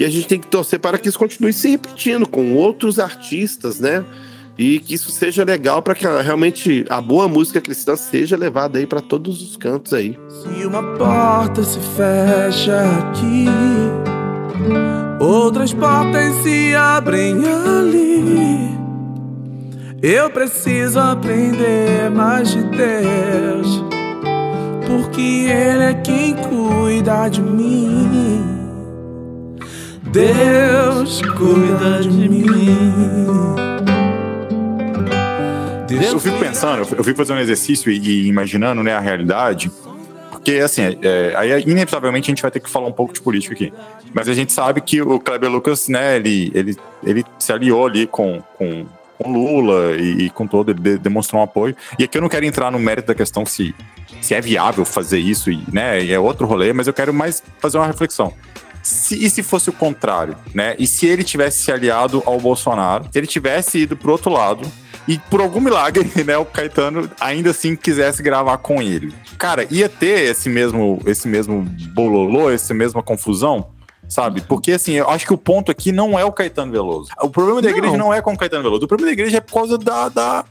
que 0.00 0.04
a 0.06 0.08
gente 0.08 0.26
tem 0.26 0.40
que 0.40 0.46
torcer 0.46 0.80
para 0.80 0.96
que 0.96 1.10
isso 1.10 1.18
continue 1.18 1.52
se 1.52 1.68
repetindo 1.68 2.26
com 2.26 2.54
outros 2.54 2.98
artistas, 2.98 3.78
né? 3.78 4.02
E 4.56 4.78
que 4.78 4.94
isso 4.94 5.10
seja 5.10 5.44
legal 5.44 5.82
para 5.82 5.94
que 5.94 6.06
realmente 6.06 6.86
a 6.88 7.02
boa 7.02 7.28
música 7.28 7.60
cristã 7.60 7.94
seja 7.96 8.34
levada 8.34 8.78
aí 8.78 8.86
para 8.86 9.02
todos 9.02 9.42
os 9.42 9.58
cantos 9.58 9.92
aí. 9.92 10.18
Se 10.30 10.64
uma 10.64 10.82
porta 10.96 11.62
se 11.62 11.78
fecha 11.98 12.80
aqui, 12.80 13.44
outras 15.20 15.74
portas 15.74 16.34
se 16.36 16.74
abrem 16.74 17.34
ali. 17.44 18.70
Eu 20.00 20.30
preciso 20.30 20.98
aprender 20.98 22.10
mais 22.10 22.52
de 22.52 22.62
Deus, 22.62 23.84
porque 24.86 25.20
Ele 25.20 25.84
é 25.84 25.94
quem 26.02 26.34
cuida 26.36 27.28
de 27.28 27.42
mim. 27.42 28.49
Deus 30.10 31.22
cuida 31.22 32.00
de 32.02 32.28
mim. 32.28 32.46
eu 36.12 36.18
fico 36.18 36.38
pensando, 36.38 36.80
eu 36.96 37.04
fico 37.04 37.16
fazendo 37.16 37.38
um 37.38 37.40
exercício 37.40 37.90
e, 37.90 38.26
imaginando 38.26 38.82
né, 38.82 38.92
a 38.92 39.00
realidade, 39.00 39.70
porque 40.30 40.54
assim, 40.54 40.98
é, 41.02 41.32
aí 41.36 41.62
inevitavelmente 41.62 42.30
a 42.30 42.32
gente 42.32 42.42
vai 42.42 42.50
ter 42.50 42.60
que 42.60 42.68
falar 42.68 42.88
um 42.88 42.92
pouco 42.92 43.12
de 43.12 43.20
política 43.20 43.54
aqui. 43.54 43.72
Mas 44.12 44.28
a 44.28 44.34
gente 44.34 44.52
sabe 44.52 44.80
que 44.80 45.00
o 45.00 45.20
Kleber 45.20 45.50
Lucas, 45.50 45.88
né, 45.88 46.16
ele, 46.16 46.50
ele, 46.54 46.76
ele 47.04 47.24
se 47.38 47.52
aliou 47.52 47.86
ali 47.86 48.06
com, 48.06 48.42
com 48.58 48.86
com 49.20 49.30
Lula 49.30 49.96
e, 49.96 50.24
e 50.24 50.30
com 50.30 50.46
todo, 50.46 50.70
ele 50.70 50.80
de, 50.80 50.96
demonstrou 50.96 51.42
um 51.42 51.44
apoio. 51.44 51.76
E 51.98 52.04
aqui 52.04 52.16
eu 52.16 52.22
não 52.22 52.28
quero 52.28 52.46
entrar 52.46 52.72
no 52.72 52.78
mérito 52.78 53.08
da 53.08 53.14
questão 53.14 53.44
se, 53.44 53.74
se 54.22 54.34
é 54.34 54.40
viável 54.40 54.82
fazer 54.86 55.18
isso, 55.18 55.50
e, 55.50 55.62
né, 55.70 56.06
é 56.10 56.18
outro 56.18 56.46
rolê, 56.46 56.72
mas 56.72 56.86
eu 56.86 56.94
quero 56.94 57.12
mais 57.12 57.42
fazer 57.58 57.76
uma 57.76 57.86
reflexão. 57.86 58.32
Se, 58.90 59.24
e 59.24 59.30
se 59.30 59.42
fosse 59.42 59.70
o 59.70 59.72
contrário, 59.72 60.36
né? 60.54 60.74
E 60.78 60.86
se 60.86 61.06
ele 61.06 61.24
tivesse 61.24 61.62
se 61.62 61.72
aliado 61.72 62.22
ao 62.26 62.38
Bolsonaro, 62.38 63.04
se 63.10 63.18
ele 63.18 63.26
tivesse 63.26 63.78
ido 63.78 63.96
pro 63.96 64.12
outro 64.12 64.30
lado, 64.30 64.70
e 65.06 65.18
por 65.18 65.40
algum 65.40 65.60
milagre, 65.60 66.10
né, 66.24 66.36
o 66.36 66.44
Caetano 66.44 67.10
ainda 67.20 67.50
assim 67.50 67.74
quisesse 67.74 68.22
gravar 68.22 68.58
com 68.58 68.82
ele. 68.82 69.12
Cara, 69.38 69.66
ia 69.70 69.88
ter 69.88 70.30
esse 70.30 70.48
mesmo, 70.48 71.00
esse 71.06 71.26
mesmo 71.26 71.62
bololô, 71.94 72.50
essa 72.50 72.74
mesma 72.74 73.02
confusão? 73.02 73.68
Sabe? 74.08 74.40
Porque 74.40 74.72
assim, 74.72 74.94
eu 74.94 75.08
acho 75.08 75.24
que 75.24 75.32
o 75.32 75.38
ponto 75.38 75.70
aqui 75.70 75.92
não 75.92 76.18
é 76.18 76.24
o 76.24 76.32
Caetano 76.32 76.72
Veloso. 76.72 77.10
O 77.22 77.30
problema 77.30 77.62
da 77.62 77.70
Não. 77.70 77.76
igreja 77.76 77.96
não 77.96 78.12
é 78.12 78.20
com 78.20 78.32
o 78.32 78.36
Caetano 78.36 78.62
Veloso. 78.62 78.84
O 78.84 78.88
problema 78.88 79.08
da 79.08 79.12
igreja 79.12 79.36
é 79.36 79.40
por 79.40 79.54
causa 79.54 79.78
da, 79.78 80.08
da, 80.08 80.44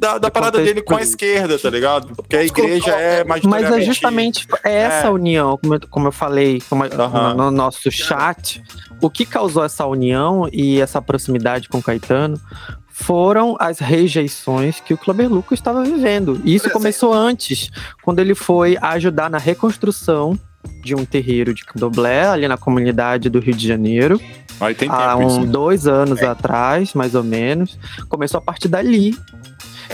da, 0.00 0.18
da 0.18 0.30
parada 0.30 0.52
contexto 0.58 0.74
dele 0.74 0.82
com 0.84 0.96
a 0.96 1.02
esquerda, 1.02 1.58
tá 1.58 1.68
ligado? 1.70 2.14
Porque 2.16 2.36
a 2.36 2.44
igreja 2.44 2.90
é 2.92 3.22
Mas 3.24 3.42
majoritariamente... 3.42 3.82
é 3.82 3.86
justamente 3.86 4.46
essa 4.64 5.06
É. 5.06 5.10
união, 5.10 5.58
como 5.58 5.74
eu, 5.74 5.80
como 5.90 6.08
eu 6.08 6.12
falei 6.12 6.62
como 6.68 6.84
Aham. 6.84 7.34
no 7.34 7.50
nosso 7.50 7.90
chat, 7.90 8.62
o 9.00 9.10
que 9.10 9.26
causou 9.26 9.64
essa 9.64 9.84
união 9.86 10.48
e 10.52 10.80
essa 10.80 11.00
proximidade 11.02 11.68
com 11.68 11.78
o 11.78 11.82
Caetano 11.82 12.40
foram 12.88 13.56
as 13.58 13.78
rejeições 13.78 14.80
que 14.80 14.92
o 14.92 14.98
Kleber 14.98 15.28
Lucas 15.32 15.58
estava 15.58 15.82
vivendo. 15.84 16.40
E 16.44 16.54
isso 16.54 16.68
começou 16.70 17.12
antes, 17.14 17.70
quando 18.02 18.18
ele 18.18 18.34
foi 18.34 18.76
ajudar 18.80 19.30
na 19.30 19.38
reconstrução 19.38 20.38
de 20.82 20.94
um 20.94 21.04
terreiro 21.06 21.54
de 21.54 21.64
candomblé 21.64 22.26
ali 22.26 22.46
na 22.46 22.58
comunidade 22.58 23.30
do 23.30 23.38
Rio 23.40 23.54
de 23.54 23.66
Janeiro, 23.66 24.20
Aí 24.60 24.74
tem 24.74 24.90
há 24.90 25.16
um, 25.16 25.26
isso. 25.26 25.40
né? 25.40 25.46
dois 25.46 25.86
anos 25.86 26.22
atrás, 26.22 26.92
mais 26.92 27.14
ou 27.14 27.24
menos. 27.24 27.78
Começou 28.10 28.36
a 28.36 28.42
partir 28.42 28.68
dali. 28.68 29.16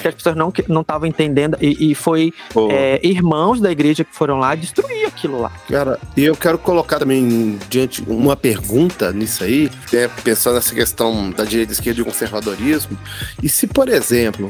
Que 0.01 0.09
as 0.09 0.15
pessoas 0.15 0.37
não 0.37 0.53
não 0.69 0.81
estavam 0.83 1.07
entendendo, 1.07 1.57
e, 1.61 1.91
e 1.91 1.95
foi 1.95 2.33
é, 2.71 3.01
irmãos 3.03 3.61
da 3.61 3.71
igreja 3.71 4.05
que 4.05 4.15
foram 4.15 4.39
lá 4.39 4.55
destruir 4.55 5.07
aquilo 5.07 5.41
lá. 5.41 5.51
Cara, 5.69 5.99
e 6.17 6.25
eu 6.25 6.37
quero 6.37 6.59
colocar 6.59 6.99
também 6.99 7.59
diante 7.69 8.03
uma 8.07 8.37
pergunta 8.37 9.13
nisso 9.13 9.45
aí, 9.45 9.71
né, 9.93 10.09
pensando 10.23 10.55
nessa 10.55 10.75
questão 10.75 11.31
da 11.31 11.45
direita, 11.45 11.73
esquerda 11.73 12.01
e 12.01 12.05
conservadorismo. 12.05 12.97
E 13.43 13.49
se, 13.49 13.67
por 13.67 13.89
exemplo, 13.89 14.49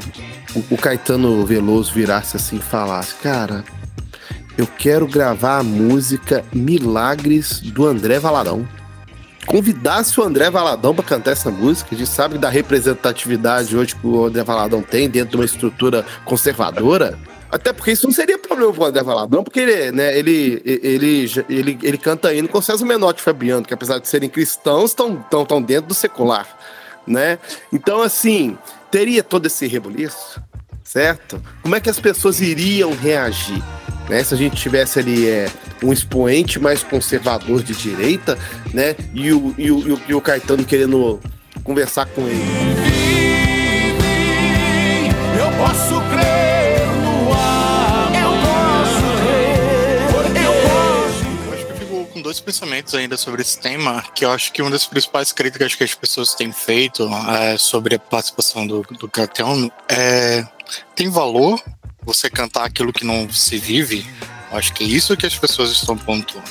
o, 0.55 0.75
o 0.75 0.77
Caetano 0.77 1.45
Veloso 1.45 1.93
virasse 1.93 2.37
assim 2.37 2.57
e 2.57 2.61
falasse, 2.61 3.15
cara, 3.15 3.63
eu 4.57 4.65
quero 4.65 5.07
gravar 5.07 5.59
a 5.59 5.63
música 5.63 6.43
Milagres 6.51 7.61
do 7.61 7.85
André 7.85 8.19
Valadão. 8.19 8.67
Convidasse 9.47 10.19
o 10.19 10.23
André 10.23 10.49
Valadão 10.49 10.93
para 10.93 11.05
cantar 11.05 11.31
essa 11.31 11.49
música, 11.49 11.95
a 11.95 11.97
gente 11.97 12.09
sabe 12.09 12.37
da 12.37 12.49
representatividade 12.49 13.77
hoje 13.77 13.95
que 13.95 14.05
o 14.05 14.25
André 14.25 14.43
Valadão 14.43 14.81
tem 14.81 15.09
dentro 15.09 15.31
de 15.31 15.35
uma 15.37 15.45
estrutura 15.45 16.05
conservadora. 16.25 17.17
Até 17.49 17.71
porque 17.71 17.91
isso 17.91 18.05
não 18.05 18.13
seria 18.13 18.37
problema 18.37 18.73
pro 18.73 18.83
André 18.83 19.01
Valadão, 19.01 19.45
porque 19.45 19.61
ele, 19.61 19.91
né, 19.93 20.19
ele, 20.19 20.61
ele, 20.65 21.31
ele, 21.47 21.79
ele 21.81 21.97
canta 21.97 22.33
hino 22.33 22.49
com 22.49 22.61
César 22.61 22.85
Menotti 22.85 23.21
e 23.21 23.23
Fabiano, 23.23 23.65
que 23.65 23.73
apesar 23.73 23.99
de 23.99 24.07
serem 24.09 24.29
cristãos, 24.29 24.91
estão 24.91 25.15
tão, 25.29 25.45
tão 25.45 25.61
dentro 25.61 25.87
do 25.87 25.93
secular, 25.93 26.45
né? 27.07 27.39
Então, 27.71 28.01
assim, 28.01 28.57
teria 28.91 29.23
todo 29.23 29.45
esse 29.45 29.65
rebuliço, 29.65 30.41
certo? 30.97 31.39
Como 31.61 31.75
é 31.75 31.79
que 31.79 31.91
as 31.91 31.99
pessoas 31.99 32.41
iriam 32.41 32.91
reagir? 32.91 33.61
Né? 34.09 34.23
Se 34.23 34.33
a 34.33 34.37
gente 34.37 34.55
tivesse 34.55 34.97
ali 34.97 35.29
é, 35.29 35.47
um 35.83 35.93
expoente 35.93 36.59
mais 36.59 36.81
conservador 36.81 37.61
de 37.61 37.75
direita, 37.75 38.35
né? 38.73 38.95
E 39.13 39.31
o, 39.31 39.53
e 39.57 39.69
o, 39.69 39.87
e 39.87 39.91
o, 39.91 40.01
e 40.09 40.15
o 40.15 40.21
Caetano 40.21 40.65
querendo 40.65 41.19
conversar 41.63 42.07
com 42.07 42.21
ele. 42.27 42.41
Eu 45.39 45.51
posso 45.63 46.01
crer 46.09 46.87
no 47.03 47.33
ar. 47.33 48.11
Eu 48.15 48.31
posso 48.47 49.07
crer. 49.21 50.43
Eu 50.43 50.53
posso. 50.63 51.25
Eu 51.45 51.53
acho 51.53 51.65
que 51.65 51.71
eu 51.71 51.77
fico 51.77 52.05
com 52.11 52.21
dois 52.23 52.39
pensamentos 52.39 52.95
ainda 52.95 53.17
sobre 53.17 53.43
esse 53.43 53.59
tema, 53.59 54.03
que 54.15 54.25
eu 54.25 54.31
acho 54.31 54.51
que 54.51 54.63
uma 54.63 54.71
das 54.71 54.87
principais 54.87 55.31
críticas 55.31 55.75
que 55.75 55.83
as 55.83 55.93
pessoas 55.93 56.33
têm 56.33 56.51
feito 56.51 57.07
é, 57.29 57.55
sobre 57.55 57.95
a 57.95 57.99
participação 57.99 58.65
do, 58.65 58.81
do 58.81 59.07
Caetano 59.07 59.71
é 59.87 60.43
tem 60.95 61.09
valor 61.09 61.61
você 62.03 62.29
cantar 62.29 62.65
aquilo 62.65 62.93
que 62.93 63.05
não 63.05 63.29
se 63.31 63.57
vive? 63.57 64.05
Acho 64.51 64.73
que 64.73 64.83
é 64.83 64.87
isso 64.87 65.17
que 65.17 65.25
as 65.25 65.37
pessoas 65.37 65.71
estão 65.71 65.97
pontuando, 65.97 66.49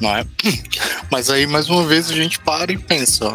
não 0.00 0.14
é? 0.16 0.24
Mas 1.10 1.28
aí, 1.28 1.46
mais 1.46 1.68
uma 1.68 1.84
vez, 1.84 2.10
a 2.10 2.14
gente 2.14 2.38
para 2.38 2.72
e 2.72 2.78
pensa, 2.78 3.26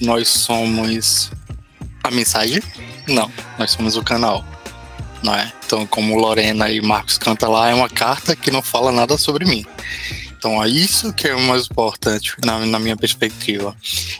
nós 0.00 0.28
somos 0.28 1.30
a 2.04 2.10
mensagem? 2.10 2.62
Não, 3.08 3.30
nós 3.58 3.72
somos 3.72 3.96
o 3.96 4.02
canal. 4.02 4.44
Não 5.22 5.34
é? 5.34 5.52
Então, 5.64 5.86
como 5.86 6.18
Lorena 6.18 6.68
e 6.70 6.80
Marcos 6.80 7.16
canta 7.16 7.48
lá, 7.48 7.68
é 7.68 7.74
uma 7.74 7.88
carta 7.88 8.34
que 8.34 8.50
não 8.50 8.60
fala 8.60 8.90
nada 8.90 9.16
sobre 9.16 9.44
mim. 9.44 9.64
Então, 10.36 10.62
é 10.62 10.68
isso 10.68 11.12
que 11.12 11.28
é 11.28 11.34
o 11.34 11.40
mais 11.40 11.66
importante 11.66 12.34
na, 12.44 12.66
na 12.66 12.78
minha 12.80 12.96
perspectiva. 12.96 13.76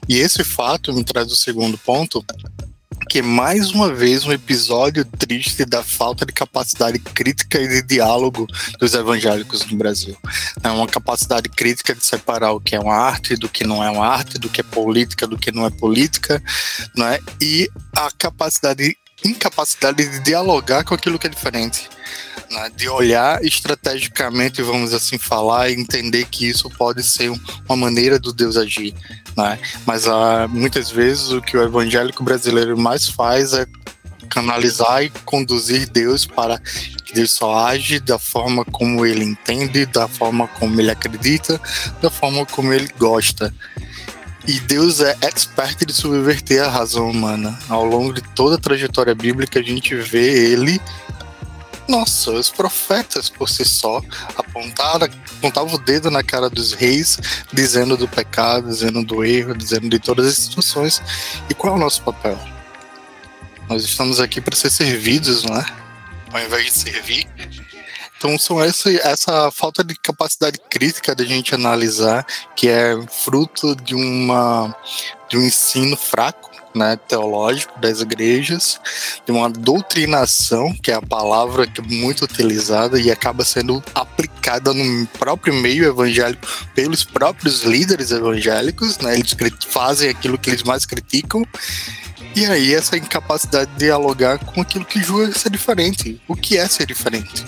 E 0.09 0.19
esse 0.19 0.45
fato 0.45 0.93
me 0.93 1.03
traz 1.03 1.33
o 1.33 1.37
segundo 1.37 1.77
ponto, 1.77 2.25
que 3.13 3.21
mais 3.21 3.73
uma 3.73 3.93
vez 3.93 4.25
um 4.25 4.33
episódio 4.33 5.05
triste 5.05 5.67
da 5.67 5.83
falta 5.83 6.25
de 6.25 6.33
capacidade 6.33 6.99
crítica 6.99 7.61
e 7.61 7.69
de 7.69 7.83
diálogo 7.83 8.47
dos 8.81 8.95
evangélicos 8.95 9.67
no 9.67 9.77
Brasil. 9.77 10.17
É 10.63 10.71
uma 10.71 10.87
capacidade 10.87 11.47
crítica 11.51 11.95
de 11.95 12.03
separar 12.03 12.53
o 12.53 12.61
que 12.61 12.75
é 12.75 12.81
uma 12.81 12.95
arte 12.95 13.37
do 13.37 13.51
que 13.51 13.65
não 13.65 13.85
é 13.85 13.91
uma 13.91 14.07
arte, 14.07 14.39
do 14.39 14.49
que 14.49 14.63
é 14.63 14.65
política 14.65 15.27
do 15.27 15.37
que 15.37 15.53
não 15.53 15.67
é 15.67 15.71
política, 15.71 16.43
não 16.97 17.07
é? 17.07 17.21
E 17.39 17.69
a 17.95 18.11
capacidade, 18.13 18.97
incapacidade 19.25 20.09
de 20.09 20.21
dialogar 20.21 20.85
com 20.85 20.95
aquilo 20.95 21.19
que 21.19 21.27
é 21.27 21.31
diferente 21.31 21.89
né, 22.53 22.71
de 22.77 22.89
olhar 22.89 23.43
estrategicamente, 23.45 24.63
vamos 24.63 24.93
assim 24.93 25.19
falar, 25.19 25.71
e 25.71 25.75
entender 25.75 26.27
que 26.27 26.47
isso 26.49 26.69
pode 26.71 27.03
ser 27.03 27.31
um- 27.31 27.41
uma 27.67 27.77
maneira 27.77 28.19
do 28.19 28.33
Deus 28.33 28.57
agir. 28.57 28.95
Né? 29.37 29.59
Mas 29.87 30.07
ah, 30.07 30.47
muitas 30.49 30.91
vezes 30.91 31.31
o 31.31 31.41
que 31.41 31.57
o 31.57 31.63
evangélico 31.63 32.23
brasileiro 32.23 32.79
mais 32.79 33.09
faz 33.09 33.55
é 33.55 33.67
canalizar 34.29 35.03
e 35.03 35.11
conduzir 35.25 35.89
Deus 35.91 36.27
para 36.27 36.59
que 36.59 37.13
Deus 37.15 37.33
só 37.33 37.67
age 37.67 37.99
da 38.01 38.19
forma 38.19 38.65
como 38.65 39.05
ele 39.05 39.25
entende, 39.25 39.85
da 39.87 40.07
forma 40.09 40.47
como 40.49 40.81
ele 40.81 40.91
acredita, 40.91 41.61
da 42.01 42.11
forma 42.11 42.47
como 42.47 42.73
ele 42.73 42.89
gosta. 42.99 43.53
E 44.47 44.59
Deus 44.61 45.01
é 45.01 45.17
expert 45.21 45.85
de 45.87 45.93
subverter 45.93 46.63
a 46.63 46.69
razão 46.69 47.09
humana. 47.09 47.57
Ao 47.69 47.85
longo 47.85 48.13
de 48.13 48.21
toda 48.21 48.57
a 48.57 48.59
trajetória 48.59 49.15
bíblica, 49.15 49.61
a 49.61 49.63
gente 49.63 49.95
vê 49.95 50.53
ele 50.53 50.81
nossa, 51.89 52.31
os 52.31 52.49
profetas 52.49 53.29
por 53.29 53.49
si 53.49 53.65
só 53.65 54.01
apontaram, 54.37 55.09
apontavam 55.39 55.75
o 55.75 55.79
dedo 55.79 56.11
na 56.11 56.23
cara 56.23 56.49
dos 56.49 56.73
reis, 56.73 57.19
dizendo 57.53 57.97
do 57.97 58.09
pecado, 58.09 58.69
dizendo 58.69 59.05
do 59.05 59.25
erro, 59.25 59.55
dizendo 59.55 59.89
de 59.89 59.99
todas 59.99 60.27
as 60.27 60.37
situações. 60.37 61.03
E 61.51 61.55
qual 61.55 61.75
é 61.75 61.77
o 61.77 61.81
nosso 61.81 62.03
papel? 62.03 62.39
Nós 63.69 63.85
estamos 63.85 64.21
aqui 64.21 64.41
para 64.41 64.57
ser 64.57 64.71
servidos, 64.71 65.45
não 65.45 65.57
é? 65.57 65.67
Ao 66.33 66.41
invés 66.41 66.67
de 66.67 66.73
servir. 66.73 67.27
Então 68.23 68.39
são 68.39 68.63
essa, 68.63 68.89
essa 68.89 69.51
falta 69.51 69.83
de 69.83 69.97
capacidade 69.97 70.57
crítica 70.71 71.13
da 71.13 71.25
gente 71.25 71.57
analisar, 71.57 72.25
que 72.55 72.69
é 72.69 72.97
fruto 73.11 73.75
de 73.75 73.97
uma 73.97 74.73
de 75.29 75.37
um 75.37 75.43
ensino 75.43 75.97
fraco, 75.97 76.49
né, 76.73 76.97
teológico 77.09 77.81
das 77.81 78.01
igrejas, 78.01 78.81
de 79.27 79.33
uma 79.33 79.51
doutrinação, 79.51 80.73
que 80.81 80.93
é 80.93 80.95
a 80.95 81.03
palavra 81.03 81.67
que 81.67 81.81
é 81.81 81.85
muito 81.85 82.25
utilizada 82.25 83.01
e 83.01 83.11
acaba 83.11 83.45
sendo 83.45 83.83
aplicada 83.93 84.73
no 84.73 85.05
próprio 85.19 85.53
meio 85.55 85.85
evangélico 85.85 86.47
pelos 86.77 87.03
próprios 87.03 87.63
líderes 87.63 88.13
evangélicos, 88.13 88.99
né? 88.99 89.15
Eles 89.15 89.35
fazem 89.69 90.11
aquilo 90.11 90.39
que 90.39 90.49
eles 90.49 90.63
mais 90.63 90.87
criticam. 90.87 91.45
E 92.37 92.47
aí 92.47 92.73
essa 92.73 92.97
incapacidade 92.97 93.73
de 93.73 93.79
dialogar 93.79 94.39
com 94.39 94.61
aquilo 94.61 94.85
que 94.85 95.03
julga 95.03 95.37
ser 95.37 95.51
diferente. 95.51 96.23
O 96.29 96.37
que 96.37 96.57
é 96.57 96.69
ser 96.69 96.87
diferente? 96.87 97.45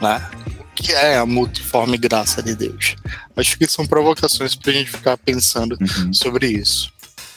Né? 0.00 0.30
O 0.60 0.74
que 0.74 0.92
é 0.92 1.16
a 1.16 1.26
multiforme 1.26 1.96
graça 1.96 2.42
de 2.42 2.54
Deus? 2.54 2.96
Acho 3.36 3.58
que 3.58 3.66
são 3.66 3.86
provocações 3.86 4.54
para 4.54 4.70
a 4.70 4.74
gente 4.74 4.90
ficar 4.90 5.16
pensando 5.16 5.76
sobre 6.12 6.48
isso. 6.48 6.92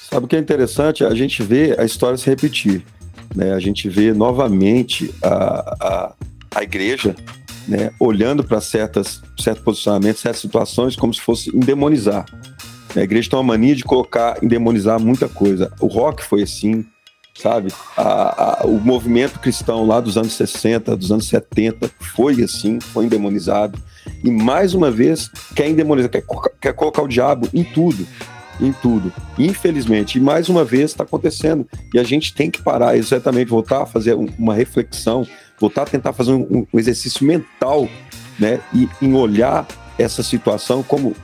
Sabe 0.09 0.25
o 0.25 0.27
que 0.27 0.35
é 0.35 0.39
interessante? 0.39 1.03
A 1.03 1.13
gente 1.13 1.43
vê 1.43 1.75
a 1.77 1.83
história 1.83 2.17
se 2.17 2.25
repetir. 2.25 2.83
Né? 3.35 3.53
A 3.53 3.59
gente 3.59 3.89
vê 3.89 4.13
novamente 4.13 5.13
a, 5.21 5.75
a, 5.79 6.13
a 6.55 6.63
igreja 6.63 7.15
né, 7.67 7.91
olhando 7.99 8.43
para 8.43 8.61
certos 8.61 9.21
posicionamentos, 9.63 10.21
certas 10.21 10.41
situações, 10.41 10.95
como 10.95 11.13
se 11.13 11.21
fosse 11.21 11.55
endemonizar. 11.55 12.25
A 12.95 13.01
igreja 13.01 13.29
tem 13.29 13.37
uma 13.37 13.43
mania 13.43 13.75
de 13.75 13.83
colocar, 13.83 14.41
endemonizar 14.41 14.99
muita 14.99 15.27
coisa. 15.27 15.71
O 15.79 15.87
rock 15.87 16.23
foi 16.23 16.43
assim, 16.43 16.85
sabe? 17.37 17.71
A, 17.95 18.63
a, 18.63 18.65
o 18.65 18.79
movimento 18.79 19.39
cristão 19.39 19.85
lá 19.85 19.99
dos 19.99 20.17
anos 20.17 20.33
60, 20.33 20.95
dos 20.95 21.11
anos 21.11 21.27
70 21.27 21.89
foi 22.15 22.41
assim, 22.43 22.79
foi 22.79 23.05
endemonizado. 23.05 23.79
E 24.23 24.31
mais 24.31 24.73
uma 24.73 24.89
vez 24.89 25.29
quer 25.55 25.69
endemonizar, 25.69 26.09
quer, 26.09 26.23
quer 26.59 26.73
colocar 26.73 27.01
o 27.01 27.07
diabo 27.07 27.47
em 27.53 27.63
tudo 27.63 28.07
em 28.59 28.73
tudo. 28.73 29.13
Infelizmente, 29.37 30.17
e 30.17 30.21
mais 30.21 30.49
uma 30.49 30.63
vez 30.63 30.91
está 30.91 31.03
acontecendo. 31.03 31.67
E 31.93 31.99
a 31.99 32.03
gente 32.03 32.33
tem 32.33 32.49
que 32.49 32.61
parar, 32.61 32.97
exatamente, 32.97 33.49
voltar 33.49 33.83
a 33.83 33.85
fazer 33.85 34.15
um, 34.15 34.27
uma 34.37 34.55
reflexão, 34.55 35.27
voltar 35.59 35.83
a 35.83 35.85
tentar 35.85 36.13
fazer 36.13 36.31
um, 36.31 36.65
um 36.73 36.79
exercício 36.79 37.25
mental, 37.25 37.87
né? 38.39 38.59
E 38.73 38.89
em 38.99 39.13
olhar 39.13 39.67
essa 39.97 40.23
situação 40.23 40.83
como 40.83 41.15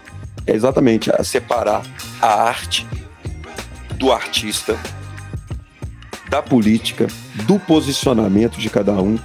é 0.45 0.53
exatamente 0.53 1.11
a 1.11 1.23
separar 1.23 1.83
a 2.21 2.43
arte 2.43 2.87
do 3.97 4.11
artista, 4.11 4.77
da 6.33 6.41
política, 6.41 7.05
do 7.45 7.59
posicionamento 7.59 8.57
de 8.57 8.67
cada 8.67 8.93
um, 8.93 9.19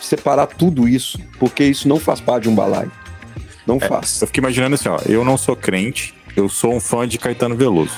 separar 0.00 0.46
tudo 0.46 0.88
isso, 0.88 1.18
porque 1.38 1.62
isso 1.62 1.86
não 1.86 2.00
faz 2.00 2.18
parte 2.18 2.44
de 2.44 2.48
um 2.48 2.54
balaio. 2.54 2.90
Não 3.66 3.76
É, 3.76 3.86
faz. 3.86 4.22
Eu 4.22 4.26
fico 4.26 4.38
imaginando 4.38 4.74
assim, 4.74 4.88
ó, 4.88 4.98
eu 5.04 5.22
não 5.22 5.36
sou 5.36 5.54
crente, 5.54 6.14
eu 6.34 6.48
sou 6.48 6.72
um 6.72 6.80
fã 6.80 7.06
de 7.06 7.18
Caetano 7.18 7.54
Veloso, 7.54 7.92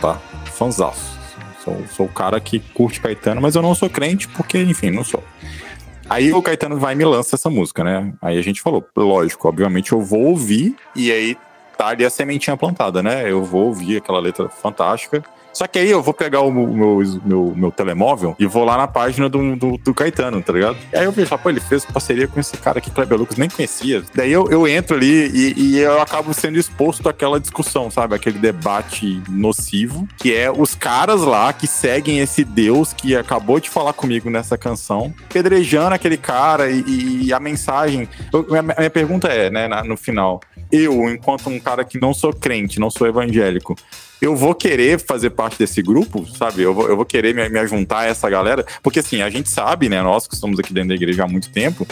tá? 0.00 0.20
Fãzaço. 0.54 1.18
Sou, 1.64 1.84
sou 1.96 2.06
o 2.06 2.08
cara 2.08 2.38
que 2.38 2.60
curte 2.60 3.00
Caetano, 3.00 3.40
mas 3.40 3.56
eu 3.56 3.62
não 3.62 3.74
sou 3.74 3.90
crente 3.90 4.28
porque, 4.28 4.62
enfim, 4.62 4.92
não 4.92 5.02
sou. 5.02 5.24
Aí 6.08 6.32
o 6.32 6.40
Caetano 6.40 6.78
vai 6.78 6.92
e 6.92 6.96
me 6.96 7.04
lança 7.04 7.34
essa 7.34 7.50
música, 7.50 7.82
né? 7.82 8.14
Aí 8.22 8.38
a 8.38 8.42
gente 8.42 8.62
falou, 8.62 8.86
lógico, 8.96 9.48
obviamente 9.48 9.90
eu 9.90 10.00
vou 10.00 10.26
ouvir 10.26 10.76
e 10.94 11.10
aí 11.10 11.36
tá 11.76 11.88
ali 11.88 12.04
a 12.04 12.10
sementinha 12.10 12.56
plantada, 12.56 13.02
né? 13.02 13.30
Eu 13.30 13.44
vou 13.44 13.66
ouvir 13.66 13.96
aquela 13.98 14.18
letra 14.20 14.48
fantástica. 14.48 15.22
Só 15.52 15.66
que 15.66 15.78
aí 15.78 15.90
eu 15.90 16.02
vou 16.02 16.12
pegar 16.12 16.42
o 16.42 16.50
meu, 16.52 17.00
meu, 17.24 17.54
meu 17.56 17.70
telemóvel 17.72 18.36
e 18.38 18.44
vou 18.44 18.62
lá 18.62 18.76
na 18.76 18.86
página 18.86 19.26
do, 19.26 19.56
do, 19.56 19.78
do 19.78 19.94
Caetano, 19.94 20.42
tá 20.42 20.52
ligado? 20.52 20.76
E 20.92 20.98
aí 20.98 21.06
eu 21.06 21.10
vejo, 21.12 21.30
pô, 21.38 21.48
ele 21.48 21.60
fez 21.60 21.82
parceria 21.82 22.28
com 22.28 22.38
esse 22.38 22.58
cara 22.58 22.78
que 22.78 22.90
Kleber 22.90 23.16
Lucas 23.18 23.38
nem 23.38 23.48
conhecia. 23.48 24.02
Daí 24.14 24.30
eu, 24.30 24.50
eu 24.50 24.68
entro 24.68 24.94
ali 24.94 25.30
e, 25.32 25.54
e 25.56 25.78
eu 25.78 25.98
acabo 26.02 26.34
sendo 26.34 26.58
exposto 26.58 27.08
àquela 27.08 27.40
discussão, 27.40 27.90
sabe? 27.90 28.14
Aquele 28.14 28.38
debate 28.38 29.22
nocivo, 29.30 30.06
que 30.18 30.34
é 30.36 30.50
os 30.50 30.74
caras 30.74 31.22
lá 31.22 31.50
que 31.54 31.66
seguem 31.66 32.18
esse 32.18 32.44
Deus 32.44 32.92
que 32.92 33.16
acabou 33.16 33.58
de 33.58 33.70
falar 33.70 33.94
comigo 33.94 34.28
nessa 34.28 34.58
canção, 34.58 35.14
pedrejando 35.32 35.94
aquele 35.94 36.18
cara 36.18 36.68
e, 36.68 37.22
e 37.28 37.32
a 37.32 37.40
mensagem. 37.40 38.06
Eu- 38.30 38.44
minha, 38.46 38.60
minha 38.62 38.90
pergunta 38.90 39.28
é, 39.28 39.48
né, 39.48 39.66
na- 39.68 39.82
no 39.82 39.96
final, 39.96 40.38
eu, 40.70 41.08
enquanto 41.08 41.48
um 41.48 41.58
cara 41.66 41.84
que 41.84 42.00
não 42.00 42.14
sou 42.14 42.32
crente, 42.32 42.78
não 42.78 42.88
sou 42.88 43.08
evangélico, 43.08 43.74
eu 44.22 44.36
vou 44.36 44.54
querer 44.54 45.00
fazer 45.00 45.30
parte 45.30 45.58
desse 45.58 45.82
grupo, 45.82 46.24
sabe? 46.24 46.62
Eu 46.62 46.72
vou, 46.72 46.88
eu 46.88 46.94
vou 46.94 47.04
querer 47.04 47.34
me, 47.34 47.48
me 47.48 47.66
juntar 47.66 48.00
a 48.02 48.04
essa 48.04 48.30
galera, 48.30 48.64
porque 48.84 49.00
assim, 49.00 49.20
a 49.20 49.28
gente 49.28 49.50
sabe, 49.50 49.88
né? 49.88 50.00
Nós 50.00 50.28
que 50.28 50.34
estamos 50.34 50.60
aqui 50.60 50.72
dentro 50.72 50.90
da 50.90 50.94
igreja 50.94 51.24
há 51.24 51.26
muito 51.26 51.50
tempo, 51.50 51.84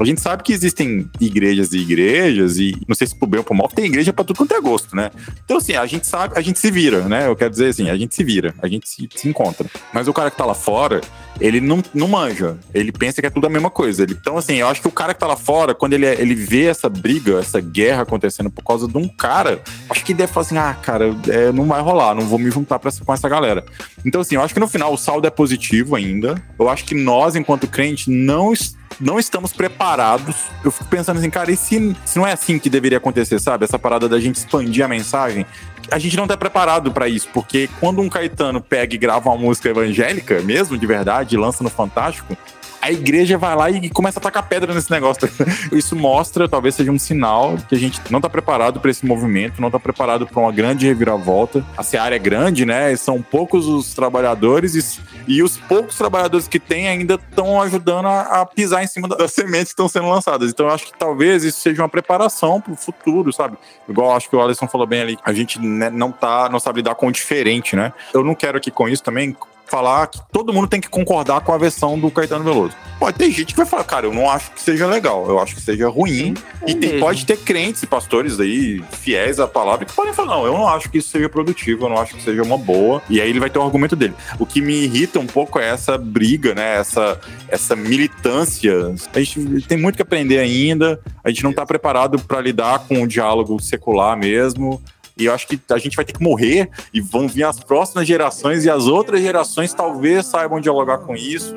a 0.00 0.04
gente 0.06 0.20
sabe 0.20 0.42
que 0.42 0.52
existem 0.52 1.08
igrejas 1.20 1.72
e 1.72 1.78
igrejas, 1.78 2.58
e 2.58 2.74
não 2.88 2.94
sei 2.94 3.06
se 3.06 3.14
pro 3.16 3.26
bem 3.26 3.38
ou 3.38 3.44
pro 3.44 3.54
mal, 3.54 3.68
tem 3.68 3.84
igreja 3.86 4.12
pra 4.12 4.24
tudo 4.24 4.36
quanto 4.36 4.54
é 4.54 4.60
gosto, 4.60 4.94
né? 4.96 5.10
Então, 5.44 5.56
assim, 5.58 5.74
a 5.74 5.84
gente 5.86 6.06
sabe, 6.06 6.34
a 6.36 6.40
gente 6.40 6.58
se 6.58 6.70
vira, 6.70 7.02
né? 7.08 7.26
Eu 7.26 7.36
quero 7.36 7.50
dizer 7.50 7.68
assim, 7.68 7.90
a 7.90 7.96
gente 7.96 8.14
se 8.14 8.24
vira, 8.24 8.54
a 8.62 8.68
gente 8.68 8.88
se, 8.88 9.08
se 9.14 9.28
encontra. 9.28 9.66
Mas 9.92 10.08
o 10.08 10.12
cara 10.12 10.30
que 10.30 10.36
tá 10.36 10.44
lá 10.44 10.54
fora, 10.54 11.00
ele 11.40 11.60
não, 11.60 11.82
não 11.94 12.08
manja. 12.08 12.56
Ele 12.72 12.92
pensa 12.92 13.20
que 13.20 13.26
é 13.26 13.30
tudo 13.30 13.46
a 13.46 13.50
mesma 13.50 13.70
coisa. 13.70 14.02
Ele- 14.02 14.16
então, 14.20 14.36
assim, 14.36 14.54
eu 14.56 14.68
acho 14.68 14.80
que 14.80 14.88
o 14.88 14.92
cara 14.92 15.12
que 15.14 15.20
tá 15.20 15.26
lá 15.26 15.36
fora, 15.36 15.74
quando 15.74 15.92
ele, 15.92 16.06
ele 16.06 16.34
vê 16.34 16.64
essa 16.66 16.88
briga, 16.88 17.38
essa 17.38 17.60
guerra 17.60 18.02
acontecendo 18.02 18.50
por 18.50 18.62
causa 18.64 18.88
de 18.88 18.96
um 18.96 19.08
cara, 19.08 19.60
acho 19.88 20.04
que 20.04 20.14
deve 20.14 20.32
falar 20.32 20.46
assim: 20.46 20.56
ah, 20.58 20.74
cara, 20.74 21.14
é, 21.28 21.52
não 21.52 21.66
vai 21.66 21.80
rolar, 21.80 22.14
não 22.14 22.26
vou 22.26 22.38
me 22.38 22.50
juntar 22.50 22.80
essa, 22.84 23.04
com 23.04 23.12
essa 23.12 23.28
galera. 23.28 23.64
Então, 24.04 24.20
assim, 24.20 24.34
eu 24.36 24.42
acho 24.42 24.54
que 24.54 24.60
no 24.60 24.68
final 24.68 24.92
o 24.92 24.96
saldo 24.96 25.26
é 25.26 25.30
positivo 25.30 25.94
ainda. 25.96 26.42
Eu 26.58 26.68
acho 26.68 26.84
que 26.84 26.94
nós, 26.94 27.36
enquanto 27.36 27.66
crente, 27.66 28.10
não 28.10 28.52
estamos 28.52 28.79
não 29.00 29.18
estamos 29.18 29.52
preparados. 29.52 30.36
Eu 30.62 30.70
fico 30.70 30.88
pensando 30.88 31.18
assim, 31.18 31.30
cara, 31.30 31.50
e 31.50 31.56
se, 31.56 31.96
se 32.04 32.18
não 32.18 32.26
é 32.26 32.32
assim 32.32 32.58
que 32.58 32.68
deveria 32.68 32.98
acontecer, 32.98 33.40
sabe? 33.40 33.64
Essa 33.64 33.78
parada 33.78 34.08
da 34.08 34.20
gente 34.20 34.36
expandir 34.36 34.84
a 34.84 34.88
mensagem. 34.88 35.46
A 35.90 35.98
gente 35.98 36.16
não 36.16 36.26
tá 36.26 36.36
preparado 36.36 36.92
pra 36.92 37.08
isso, 37.08 37.28
porque 37.32 37.68
quando 37.80 38.00
um 38.00 38.08
Caetano 38.08 38.60
pega 38.60 38.94
e 38.94 38.98
grava 38.98 39.28
uma 39.30 39.38
música 39.38 39.68
evangélica, 39.68 40.40
mesmo 40.42 40.76
de 40.76 40.86
verdade, 40.86 41.36
lança 41.36 41.64
no 41.64 41.70
Fantástico, 41.70 42.36
a 42.80 42.90
igreja 42.90 43.36
vai 43.36 43.54
lá 43.54 43.70
e 43.70 43.90
começa 43.90 44.18
a 44.18 44.22
tacar 44.22 44.46
pedra 44.48 44.72
nesse 44.74 44.90
negócio. 44.90 45.28
Isso 45.72 45.94
mostra, 45.94 46.48
talvez 46.48 46.74
seja 46.74 46.90
um 46.90 46.98
sinal 46.98 47.56
que 47.68 47.74
a 47.74 47.78
gente 47.78 48.00
não 48.10 48.20
tá 48.20 48.28
preparado 48.28 48.80
para 48.80 48.90
esse 48.90 49.04
movimento, 49.04 49.60
não 49.60 49.70
tá 49.70 49.78
preparado 49.78 50.26
para 50.26 50.40
uma 50.40 50.52
grande 50.52 50.86
reviravolta. 50.86 51.64
A 51.76 51.82
seara 51.82 52.16
é 52.16 52.18
grande, 52.18 52.64
né? 52.64 52.94
São 52.96 53.20
poucos 53.22 53.66
os 53.66 53.94
trabalhadores 53.94 54.74
e, 54.74 55.00
e 55.28 55.42
os 55.42 55.56
poucos 55.56 55.96
trabalhadores 55.96 56.48
que 56.48 56.58
tem 56.58 56.88
ainda 56.88 57.14
estão 57.14 57.60
ajudando 57.60 58.06
a, 58.06 58.40
a 58.40 58.46
pisar 58.46 58.82
em 58.82 58.86
cima 58.86 59.06
da- 59.08 59.16
das 59.16 59.32
sementes 59.32 59.66
que 59.66 59.72
estão 59.72 59.88
sendo 59.88 60.08
lançadas. 60.08 60.50
Então 60.50 60.66
eu 60.66 60.72
acho 60.72 60.86
que 60.86 60.98
talvez 60.98 61.44
isso 61.44 61.60
seja 61.60 61.82
uma 61.82 61.88
preparação 61.88 62.60
para 62.60 62.72
o 62.72 62.76
futuro, 62.76 63.32
sabe? 63.32 63.56
Igual 63.88 64.16
acho 64.16 64.28
que 64.30 64.36
o 64.36 64.40
Alisson 64.42 64.66
falou 64.66 64.86
bem 64.86 65.02
ali, 65.02 65.18
a 65.24 65.32
gente 65.32 65.60
né, 65.60 65.90
não 65.90 66.10
tá, 66.10 66.48
não 66.48 66.58
sabe 66.58 66.78
lidar 66.78 66.94
com 66.94 67.08
o 67.08 67.12
diferente, 67.12 67.76
né? 67.76 67.92
Eu 68.14 68.24
não 68.24 68.34
quero 68.34 68.56
aqui 68.58 68.70
com 68.70 68.88
isso 68.88 69.02
também 69.02 69.36
falar 69.70 70.08
que 70.08 70.18
todo 70.32 70.52
mundo 70.52 70.66
tem 70.66 70.80
que 70.80 70.88
concordar 70.88 71.40
com 71.42 71.52
a 71.52 71.58
versão 71.58 71.98
do 71.98 72.10
Caetano 72.10 72.44
Veloso. 72.44 72.74
Pode 72.98 73.16
ter 73.16 73.30
gente 73.30 73.54
que 73.54 73.56
vai 73.56 73.64
falar, 73.64 73.84
cara, 73.84 74.06
eu 74.06 74.12
não 74.12 74.28
acho 74.28 74.50
que 74.50 74.60
seja 74.60 74.86
legal, 74.86 75.26
eu 75.28 75.38
acho 75.38 75.54
que 75.54 75.60
seja 75.60 75.88
ruim. 75.88 76.34
e 76.66 76.74
tem- 76.74 77.00
pode 77.00 77.24
ter 77.24 77.38
crentes 77.38 77.82
e 77.82 77.86
pastores 77.86 78.38
aí, 78.38 78.82
fiéis 79.00 79.40
à 79.40 79.46
palavra, 79.48 79.86
que 79.86 79.92
podem 79.94 80.12
falar, 80.12 80.36
não, 80.36 80.44
eu 80.44 80.52
não 80.52 80.68
acho 80.68 80.90
que 80.90 80.98
isso 80.98 81.08
seja 81.08 81.28
produtivo, 81.28 81.86
eu 81.86 81.88
não 81.88 81.96
acho 81.98 82.14
que 82.14 82.22
seja 82.22 82.42
uma 82.42 82.58
boa. 82.58 83.00
E 83.08 83.20
aí 83.20 83.30
ele 83.30 83.40
vai 83.40 83.48
ter 83.48 83.58
o 83.58 83.62
argumento 83.62 83.96
dele. 83.96 84.12
O 84.38 84.44
que 84.44 84.60
me 84.60 84.74
irrita 84.84 85.18
um 85.18 85.26
pouco 85.26 85.58
é 85.58 85.68
essa 85.70 85.96
briga, 85.96 86.54
né? 86.54 86.76
Essa, 86.76 87.18
essa 87.48 87.74
militância. 87.74 88.94
A 89.14 89.18
gente 89.20 89.66
tem 89.66 89.78
muito 89.78 89.96
que 89.96 90.02
aprender 90.02 90.38
ainda, 90.38 91.00
a 91.24 91.30
gente 91.30 91.42
não 91.44 91.52
tá 91.52 91.64
preparado 91.64 92.18
para 92.18 92.40
lidar 92.40 92.80
com 92.80 93.02
o 93.02 93.06
diálogo 93.08 93.58
secular 93.60 94.16
mesmo. 94.16 94.82
E 95.20 95.26
eu 95.26 95.34
acho 95.34 95.46
que 95.46 95.60
a 95.70 95.78
gente 95.78 95.96
vai 95.96 96.04
ter 96.04 96.14
que 96.14 96.22
morrer 96.22 96.70
e 96.94 97.00
vão 97.00 97.28
vir 97.28 97.44
as 97.44 97.60
próximas 97.60 98.06
gerações 98.08 98.64
e 98.64 98.70
as 98.70 98.86
outras 98.86 99.20
gerações 99.20 99.74
talvez 99.74 100.24
saibam 100.26 100.60
dialogar 100.60 100.98
com 100.98 101.14
isso. 101.14 101.54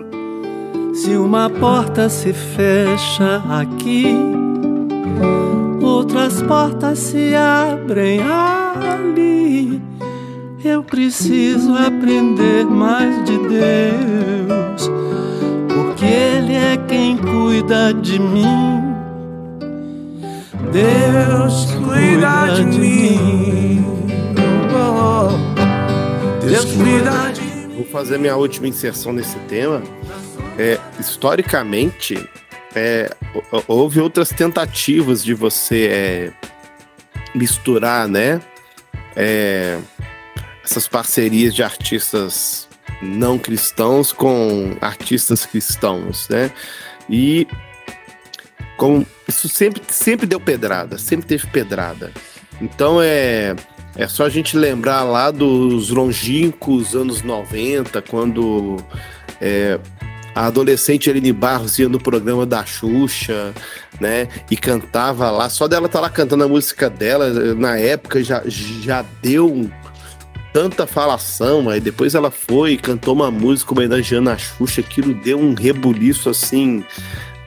Se 0.93 1.11
uma 1.15 1.49
porta 1.49 2.09
se 2.09 2.33
fecha 2.33 3.41
aqui, 3.49 4.15
outras 5.81 6.41
portas 6.41 6.99
se 6.99 7.33
abrem 7.33 8.19
ali. 8.21 9.81
Eu 10.63 10.83
preciso 10.83 11.73
aprender 11.73 12.65
mais 12.65 13.23
de 13.23 13.37
Deus, 13.37 14.91
porque 15.67 16.05
Ele 16.05 16.53
é 16.53 16.77
quem 16.87 17.17
cuida 17.17 17.93
de 17.93 18.19
mim. 18.19 18.92
Deus 20.71 21.65
cuida 21.75 22.53
de 22.55 22.63
mim. 22.65 23.85
Deus 26.41 26.65
cuida 26.65 27.31
de 27.31 27.41
mim. 27.41 27.75
Vou 27.75 27.85
fazer 27.85 28.17
minha 28.17 28.35
última 28.35 28.67
inserção 28.67 29.13
nesse 29.13 29.37
tema. 29.47 29.81
É, 30.57 30.79
historicamente, 30.99 32.15
é, 32.75 33.09
hou- 33.51 33.63
houve 33.67 33.99
outras 33.99 34.29
tentativas 34.29 35.23
de 35.23 35.33
você 35.33 35.87
é, 35.91 36.31
misturar, 37.33 38.07
né? 38.07 38.41
é, 39.15 39.79
essas 40.63 40.87
parcerias 40.87 41.53
de 41.53 41.61
artistas 41.63 42.67
não 43.01 43.37
cristãos 43.37 44.11
com 44.13 44.75
artistas 44.81 45.45
cristãos, 45.45 46.27
né? 46.29 46.49
E 47.09 47.45
como 48.77 49.05
isso 49.33 49.49
sempre, 49.49 49.81
sempre 49.89 50.25
deu 50.25 50.39
pedrada, 50.39 50.97
sempre 50.97 51.27
teve 51.27 51.47
pedrada. 51.47 52.11
Então 52.61 53.01
é 53.01 53.55
é 53.95 54.07
só 54.07 54.25
a 54.25 54.29
gente 54.29 54.57
lembrar 54.57 55.03
lá 55.03 55.29
dos 55.29 55.89
longínquos 55.89 56.95
anos 56.95 57.21
90, 57.21 58.01
quando 58.01 58.77
é, 59.39 59.79
a 60.33 60.47
adolescente 60.47 61.09
Eline 61.09 61.31
Barros 61.31 61.77
ia 61.77 61.87
no 61.87 61.99
programa 61.99 62.43
da 62.43 62.65
Xuxa, 62.65 63.53
né? 63.99 64.27
E 64.49 64.57
cantava 64.57 65.29
lá. 65.29 65.47
Só 65.47 65.67
dela 65.67 65.85
estar 65.85 65.99
lá 65.99 66.09
cantando 66.09 66.43
a 66.43 66.47
música 66.47 66.89
dela, 66.89 67.29
na 67.53 67.77
época 67.77 68.23
já, 68.23 68.41
já 68.47 69.05
deu 69.21 69.69
tanta 70.51 70.87
falação. 70.87 71.69
Aí 71.69 71.79
depois 71.79 72.15
ela 72.15 72.31
foi 72.31 72.71
e 72.71 72.77
cantou 72.77 73.13
uma 73.13 73.29
música 73.29 73.73
homenageando 73.73 74.31
a 74.31 74.37
Xuxa. 74.37 74.81
Aquilo 74.81 75.13
deu 75.13 75.39
um 75.39 75.53
rebuliço 75.53 76.31
assim. 76.31 76.83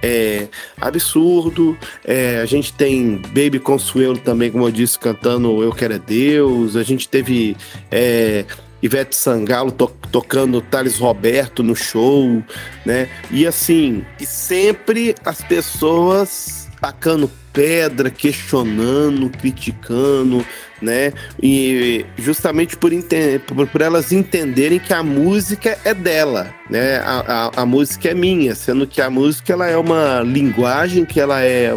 É, 0.03 0.49
absurdo. 0.81 1.77
É, 2.05 2.41
a 2.41 2.47
gente 2.47 2.73
tem 2.73 3.17
Baby 3.29 3.59
Consuelo 3.59 4.19
também, 4.19 4.51
como 4.51 4.67
eu 4.67 4.71
disse, 4.71 4.99
cantando 4.99 5.63
Eu 5.63 5.73
Quero 5.73 5.95
é 5.95 5.99
Deus. 5.99 6.77
A 6.77 6.83
gente 6.83 7.09
teve 7.09 7.57
é, 7.91 8.45
Ivete 8.83 9.17
Sangalo 9.17 9.73
to- 9.73 9.93
tocando 10.13 10.61
Thales 10.61 10.99
Roberto 10.99 11.63
no 11.63 11.75
show, 11.75 12.43
né? 12.85 13.09
E 13.31 13.47
assim, 13.47 14.05
e 14.21 14.27
sempre 14.27 15.15
as 15.25 15.41
pessoas 15.43 16.69
tacando 16.81 17.31
pedra, 17.53 18.11
questionando, 18.11 19.31
criticando, 19.31 20.45
né? 20.81 21.13
E 21.43 22.05
justamente 22.19 22.77
por, 22.77 22.91
por, 23.47 23.67
por 23.67 23.81
elas 23.81 24.13
entenderem 24.13 24.79
que 24.79 24.93
a 24.93 25.03
música 25.03 25.79
é 25.85 25.95
dela, 25.95 26.55
né? 26.69 26.99
A, 26.99 27.51
a, 27.57 27.63
a 27.63 27.67
música 27.67 28.11
é 28.11 28.15
minha, 28.15 28.55
sendo 28.55 28.87
que 28.87 29.01
a 29.01 29.11
música 29.11 29.53
ela 29.53 29.67
é 29.67 29.77
uma 29.77 30.21
linguagem 30.21 31.05
que 31.05 31.21
ela 31.21 31.43
é 31.43 31.73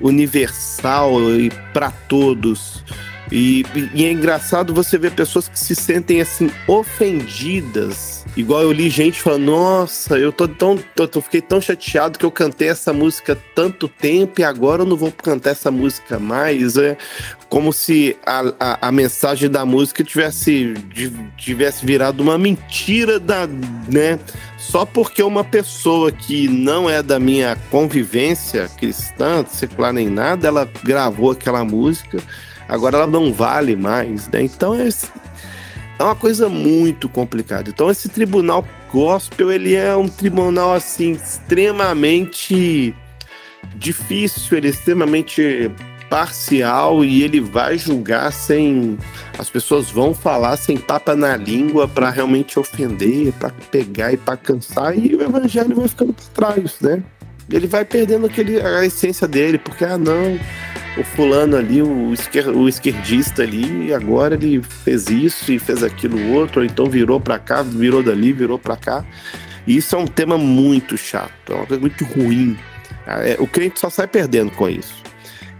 universal 0.00 1.20
e 1.32 1.50
para 1.72 1.90
todos. 1.90 2.84
E, 3.30 3.64
e 3.94 4.04
é 4.04 4.12
engraçado 4.12 4.72
você 4.72 4.96
ver 4.96 5.12
pessoas 5.12 5.48
que 5.48 5.58
se 5.58 5.74
sentem 5.74 6.20
assim 6.20 6.50
ofendidas. 6.66 8.24
Igual 8.36 8.62
eu 8.62 8.72
li 8.72 8.88
gente 8.88 9.20
falando, 9.20 9.44
nossa, 9.44 10.18
eu 10.18 10.32
tô 10.32 10.46
tão. 10.46 10.78
Eu 10.96 11.08
tô- 11.08 11.20
fiquei 11.20 11.40
tão 11.40 11.60
chateado 11.60 12.18
que 12.18 12.24
eu 12.24 12.30
cantei 12.30 12.68
essa 12.68 12.92
música 12.92 13.36
tanto 13.54 13.88
tempo 13.88 14.40
e 14.40 14.44
agora 14.44 14.82
eu 14.82 14.86
não 14.86 14.96
vou 14.96 15.10
cantar 15.10 15.50
essa 15.50 15.70
música 15.70 16.18
mais. 16.18 16.76
É, 16.76 16.96
como 17.48 17.72
se 17.72 18.16
a, 18.24 18.52
a, 18.60 18.88
a, 18.88 18.92
mensagem 18.92 19.50
da 19.50 19.64
música 19.64 20.04
tivesse, 20.04 20.74
tivesse 21.36 21.84
virado 21.84 22.22
uma 22.22 22.38
mentira 22.38 23.18
da, 23.18 23.46
né? 23.90 24.18
Só 24.58 24.84
porque 24.84 25.22
uma 25.22 25.42
pessoa 25.42 26.12
que 26.12 26.46
não 26.46 26.88
é 26.88 27.02
da 27.02 27.18
minha 27.18 27.56
convivência 27.70 28.68
cristã, 28.76 29.44
secular 29.48 29.92
nem 29.92 30.08
nada, 30.08 30.46
ela 30.46 30.68
gravou 30.84 31.30
aquela 31.30 31.64
música, 31.64 32.18
agora 32.68 32.98
ela 32.98 33.06
não 33.06 33.32
vale 33.32 33.74
mais, 33.74 34.28
né? 34.28 34.42
Então 34.42 34.74
é, 34.74 34.88
é 35.98 36.02
uma 36.02 36.14
coisa 36.14 36.48
muito 36.48 37.08
complicada. 37.08 37.70
Então 37.70 37.90
esse 37.90 38.08
tribunal 38.08 38.66
gospel, 38.92 39.50
ele 39.50 39.74
é 39.74 39.96
um 39.96 40.08
tribunal 40.08 40.74
assim 40.74 41.12
extremamente 41.12 42.94
difícil, 43.76 44.58
ele 44.58 44.68
é 44.68 44.70
extremamente 44.70 45.70
parcial 46.08 47.04
e 47.04 47.22
ele 47.22 47.40
vai 47.40 47.78
julgar 47.78 48.32
sem. 48.32 48.98
As 49.38 49.48
pessoas 49.48 49.90
vão 49.90 50.14
falar 50.14 50.56
sem 50.56 50.76
tapa 50.76 51.14
na 51.14 51.36
língua 51.36 51.86
para 51.86 52.10
realmente 52.10 52.58
ofender, 52.58 53.32
para 53.34 53.50
pegar 53.70 54.12
e 54.12 54.16
para 54.16 54.36
cansar, 54.36 54.98
e 54.98 55.14
o 55.14 55.22
evangelho 55.22 55.76
vai 55.76 55.88
ficando 55.88 56.12
por 56.12 56.26
trás, 56.28 56.76
né? 56.80 57.02
Ele 57.50 57.66
vai 57.66 57.84
perdendo 57.84 58.26
aquele, 58.26 58.60
a 58.60 58.84
essência 58.84 59.26
dele, 59.26 59.58
porque, 59.58 59.84
ah, 59.84 59.96
não, 59.96 60.38
o 60.96 61.04
fulano 61.04 61.56
ali, 61.56 61.82
o, 61.82 62.12
esquer, 62.12 62.48
o 62.48 62.68
esquerdista 62.68 63.42
ali, 63.42 63.92
agora 63.92 64.34
ele 64.34 64.62
fez 64.62 65.08
isso 65.08 65.52
e 65.52 65.58
fez 65.58 65.82
aquilo 65.82 66.32
outro, 66.32 66.60
ou 66.60 66.66
então 66.66 66.86
virou 66.86 67.20
para 67.20 67.38
cá, 67.38 67.62
virou 67.62 68.02
dali, 68.02 68.32
virou 68.32 68.58
para 68.58 68.76
cá. 68.76 69.04
E 69.66 69.76
isso 69.76 69.94
é 69.94 69.98
um 69.98 70.06
tema 70.06 70.38
muito 70.38 70.96
chato, 70.96 71.52
é 71.52 71.54
uma 71.54 71.66
coisa 71.66 71.80
muito 71.80 72.04
ruim. 72.04 72.58
É, 73.06 73.36
o 73.38 73.46
crente 73.46 73.78
só 73.78 73.90
sai 73.90 74.06
perdendo 74.06 74.50
com 74.52 74.68
isso. 74.68 75.02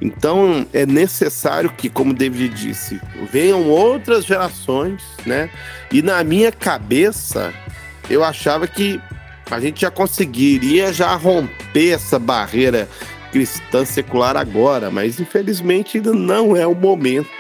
Então 0.00 0.66
é 0.72 0.86
necessário 0.86 1.70
que, 1.70 1.88
como 1.88 2.14
David 2.14 2.54
disse, 2.54 3.00
venham 3.32 3.68
outras 3.68 4.24
gerações, 4.24 5.02
né? 5.26 5.50
E 5.92 6.02
na 6.02 6.22
minha 6.22 6.52
cabeça, 6.52 7.52
eu 8.08 8.22
achava 8.22 8.66
que 8.66 9.00
a 9.50 9.58
gente 9.58 9.80
já 9.80 9.90
conseguiria 9.90 10.92
já 10.92 11.14
romper 11.14 11.94
essa 11.94 12.18
barreira 12.18 12.88
cristã 13.30 13.84
secular 13.84 14.36
agora, 14.36 14.90
mas 14.90 15.20
infelizmente 15.20 15.98
ainda 15.98 16.12
não 16.12 16.56
é 16.56 16.66
o 16.66 16.74
momento, 16.74 17.30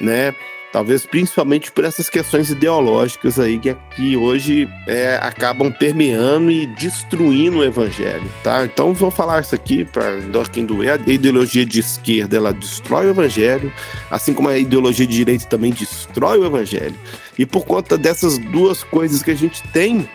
né? 0.00 0.34
Talvez 0.72 1.06
principalmente 1.06 1.72
por 1.72 1.84
essas 1.84 2.10
questões 2.10 2.50
ideológicas 2.50 3.38
aí 3.38 3.58
que 3.58 3.70
aqui 3.70 4.14
hoje 4.14 4.68
é, 4.86 5.18
acabam 5.22 5.72
permeando 5.72 6.50
e 6.50 6.66
destruindo 6.66 7.58
o 7.58 7.64
evangelho, 7.64 8.30
tá? 8.42 8.64
Então 8.64 8.92
vou 8.92 9.10
falar 9.10 9.40
isso 9.40 9.54
aqui 9.54 9.86
para 9.86 10.18
quem 10.52 10.66
doer. 10.66 11.00
A 11.00 11.10
ideologia 11.10 11.64
de 11.64 11.80
esquerda 11.80 12.36
ela 12.36 12.52
destrói 12.52 13.06
o 13.06 13.10
evangelho, 13.10 13.72
assim 14.10 14.34
como 14.34 14.50
a 14.50 14.58
ideologia 14.58 15.06
de 15.06 15.16
direita 15.16 15.46
também 15.46 15.72
destrói 15.72 16.40
o 16.40 16.44
evangelho. 16.44 16.94
E 17.38 17.46
por 17.46 17.64
conta 17.64 17.96
dessas 17.96 18.36
duas 18.36 18.84
coisas 18.84 19.22
que 19.22 19.30
a 19.30 19.36
gente 19.36 19.62
tem, 19.68 20.06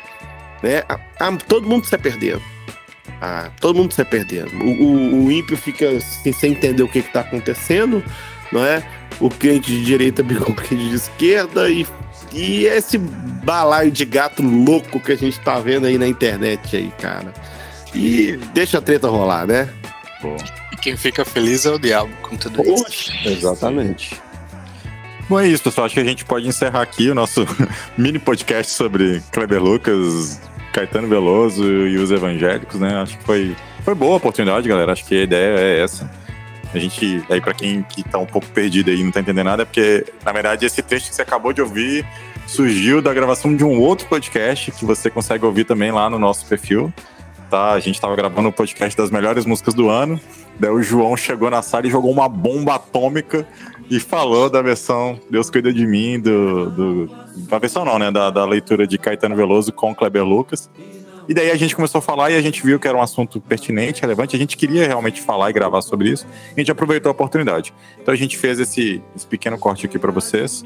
né? 0.62 0.84
A, 0.88 1.00
a, 1.19 1.38
todo 1.38 1.67
mundo 1.67 1.88
sai 1.88 1.97
perdendo. 1.97 2.41
Ah, 3.19 3.50
todo 3.60 3.78
mundo 3.78 3.93
sai 3.93 4.06
perdendo. 4.06 4.56
O, 4.63 4.69
o, 4.69 5.26
o 5.26 5.32
ímpio 5.32 5.58
fica 5.58 6.00
sem, 6.00 6.32
sem 6.32 6.52
entender 6.52 6.84
o 6.84 6.88
que 6.88 7.00
está 7.00 7.21
acontecendo, 7.21 8.04
não 8.52 8.63
é? 8.65 8.84
o 9.21 9.30
crente 9.30 9.71
de 9.71 9.86
direita 9.86 10.24
brigou 10.24 10.47
com 10.47 10.52
o 10.54 10.56
crente 10.56 10.89
de 10.89 10.95
esquerda 10.95 11.69
e, 11.69 11.86
e 12.34 12.65
esse 12.65 12.97
balaio 12.97 13.91
de 13.91 14.04
gato 14.04 14.41
louco 14.41 15.00
que 15.00 15.12
a 15.12 15.15
gente 15.15 15.39
tá 15.39 15.60
vendo 15.60 15.86
aí 15.86 15.97
na 15.97 16.08
internet 16.08 16.76
aí, 16.76 16.91
cara. 17.00 17.34
E 17.93 18.38
deixa 18.54 18.80
a 18.80 18.82
treta 18.82 19.08
rolar, 19.08 19.45
né? 19.45 19.69
Bom. 20.21 20.36
E 20.71 20.78
quem 20.78 20.97
fica 20.97 21.24
feliz 21.24 21.65
é 21.65 21.71
o 21.71 21.80
diabo 21.80 22.12
com 22.21 22.36
tudo 22.36 22.63
isso. 22.63 23.12
Exatamente. 23.26 24.19
Bom, 25.30 25.39
é 25.39 25.47
isso, 25.47 25.63
pessoal. 25.63 25.86
Acho 25.86 25.95
que 25.95 26.02
a 26.02 26.06
gente 26.06 26.26
pode 26.26 26.47
encerrar 26.47 26.82
aqui 26.82 27.10
o 27.10 27.15
nosso 27.15 27.45
mini 27.97 28.17
podcast 28.17 28.71
sobre 28.71 29.21
Kleber 29.32 29.62
Lucas, 29.62 30.41
Caetano 30.71 31.07
Veloso 31.07 31.63
e 31.63 31.97
os 31.97 32.12
evangélicos, 32.12 32.79
né? 32.79 33.01
Acho 33.01 33.17
que 33.17 33.23
foi, 33.23 33.55
foi 33.84 33.95
boa 33.95 34.13
a 34.13 34.17
oportunidade, 34.17 34.67
galera. 34.67 34.91
Acho 34.91 35.05
que 35.05 35.15
a 35.15 35.23
ideia 35.23 35.60
é 35.60 35.84
essa 35.84 36.10
a 36.73 36.79
gente, 36.79 37.23
aí 37.29 37.41
para 37.41 37.53
quem 37.53 37.84
que 37.84 38.03
tá 38.03 38.17
um 38.17 38.25
pouco 38.25 38.47
perdido 38.47 38.89
aí 38.89 39.03
não 39.03 39.12
tá 39.12 39.19
entendendo 39.19 39.45
nada, 39.45 39.63
é 39.63 39.65
porque, 39.65 40.05
na 40.25 40.31
verdade, 40.31 40.65
esse 40.65 40.81
texto 40.81 41.10
que 41.10 41.15
você 41.15 41.21
acabou 41.21 41.51
de 41.51 41.62
ouvir 41.62 42.05
surgiu 42.47 43.01
da 43.01 43.13
gravação 43.13 43.55
de 43.55 43.63
um 43.63 43.79
outro 43.79 44.07
podcast 44.07 44.71
que 44.71 44.86
você 44.86 45.10
consegue 45.10 45.45
ouvir 45.45 45.65
também 45.65 45.91
lá 45.91 46.10
no 46.10 46.17
nosso 46.17 46.45
perfil. 46.45 46.93
Tá? 47.49 47.73
A 47.73 47.79
gente 47.81 47.99
tava 47.99 48.15
gravando 48.15 48.47
o 48.47 48.53
podcast 48.53 48.95
das 48.95 49.12
melhores 49.12 49.45
músicas 49.45 49.73
do 49.73 49.89
ano. 49.89 50.19
Daí 50.57 50.71
o 50.71 50.81
João 50.81 51.17
chegou 51.17 51.49
na 51.49 51.62
sala 51.62 51.88
e 51.88 51.89
jogou 51.89 52.12
uma 52.12 52.29
bomba 52.29 52.75
atômica 52.75 53.45
e 53.91 53.99
falou 53.99 54.49
da 54.49 54.62
versão 54.62 55.19
Deus 55.30 55.49
Cuida 55.49 55.73
de 55.73 55.86
Mim, 55.86 56.17
do, 56.17 56.69
do, 56.69 57.10
da 57.49 57.60
versão 57.60 57.84
não, 57.84 57.99
né? 57.99 58.10
Da, 58.10 58.30
da 58.30 58.45
leitura 58.45 58.88
de 58.88 58.97
Caetano 58.97 59.36
Veloso 59.36 59.73
com 59.73 59.93
Kleber 59.93 60.23
Lucas. 60.23 60.69
E 61.27 61.34
daí 61.34 61.51
a 61.51 61.58
gente 61.58 61.75
começou 61.75 61.99
a 61.99 62.01
falar 62.01 62.32
e 62.32 62.38
a 62.38 62.41
gente 62.41 62.63
viu 62.65 62.80
que 62.80 62.88
era 62.88 62.97
um 62.97 63.01
assunto 63.01 63.41
pertinente, 63.41 64.01
relevante. 64.01 64.34
A 64.34 64.39
gente 64.39 64.56
queria 64.56 64.88
realmente 64.88 65.21
falar 65.21 65.49
e 65.49 65.54
gravar 65.54 65.82
sobre 65.82 66.10
isso. 66.10 66.25
A 66.56 66.60
gente 66.60 66.71
aproveitou 66.71 67.10
a 67.10 67.12
oportunidade. 67.12 67.73
Então 68.01 68.13
a 68.13 68.17
gente 68.17 68.38
fez 68.38 68.62
esse, 68.62 69.01
esse 69.13 69.27
pequeno 69.27 69.58
corte 69.58 69.86
aqui 69.86 69.99
para 69.99 70.12
vocês. 70.12 70.63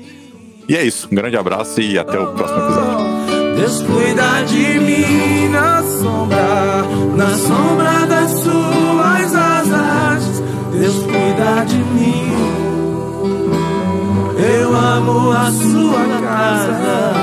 E 0.69 0.75
é 0.75 0.83
isso. 0.83 1.07
Um 1.11 1.15
grande 1.15 1.35
abraço 1.35 1.81
e 1.81 1.97
até 1.97 2.19
o 2.19 2.31
próximo 2.31 2.59
episódio. 2.59 3.55
Deus 3.55 3.81
cuida 3.81 4.43
de 4.43 4.79
mim 4.79 5.49
na 5.49 5.81
sombra, 5.81 6.83
na 7.15 7.29
sombra 7.37 8.05
das 8.05 8.31
suas 8.31 9.35
asas. 9.35 10.43
Deus 10.79 10.95
cuida 11.05 11.65
de 11.65 11.77
mim. 11.77 12.34
Eu 14.47 14.75
amo 14.75 15.31
a 15.31 15.51
sua 15.51 16.21
casa 16.21 17.13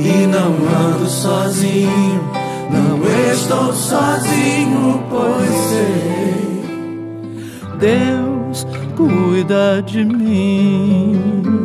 e 0.00 0.26
não 0.26 0.52
ando 0.52 1.06
sozinho, 1.08 2.20
não 2.70 3.32
estou 3.32 3.72
sozinho, 3.72 5.02
pois 5.08 5.50
sei. 5.70 6.44
Deus 7.78 8.66
cuida 8.96 9.80
de 9.82 10.04
mim. 10.04 11.63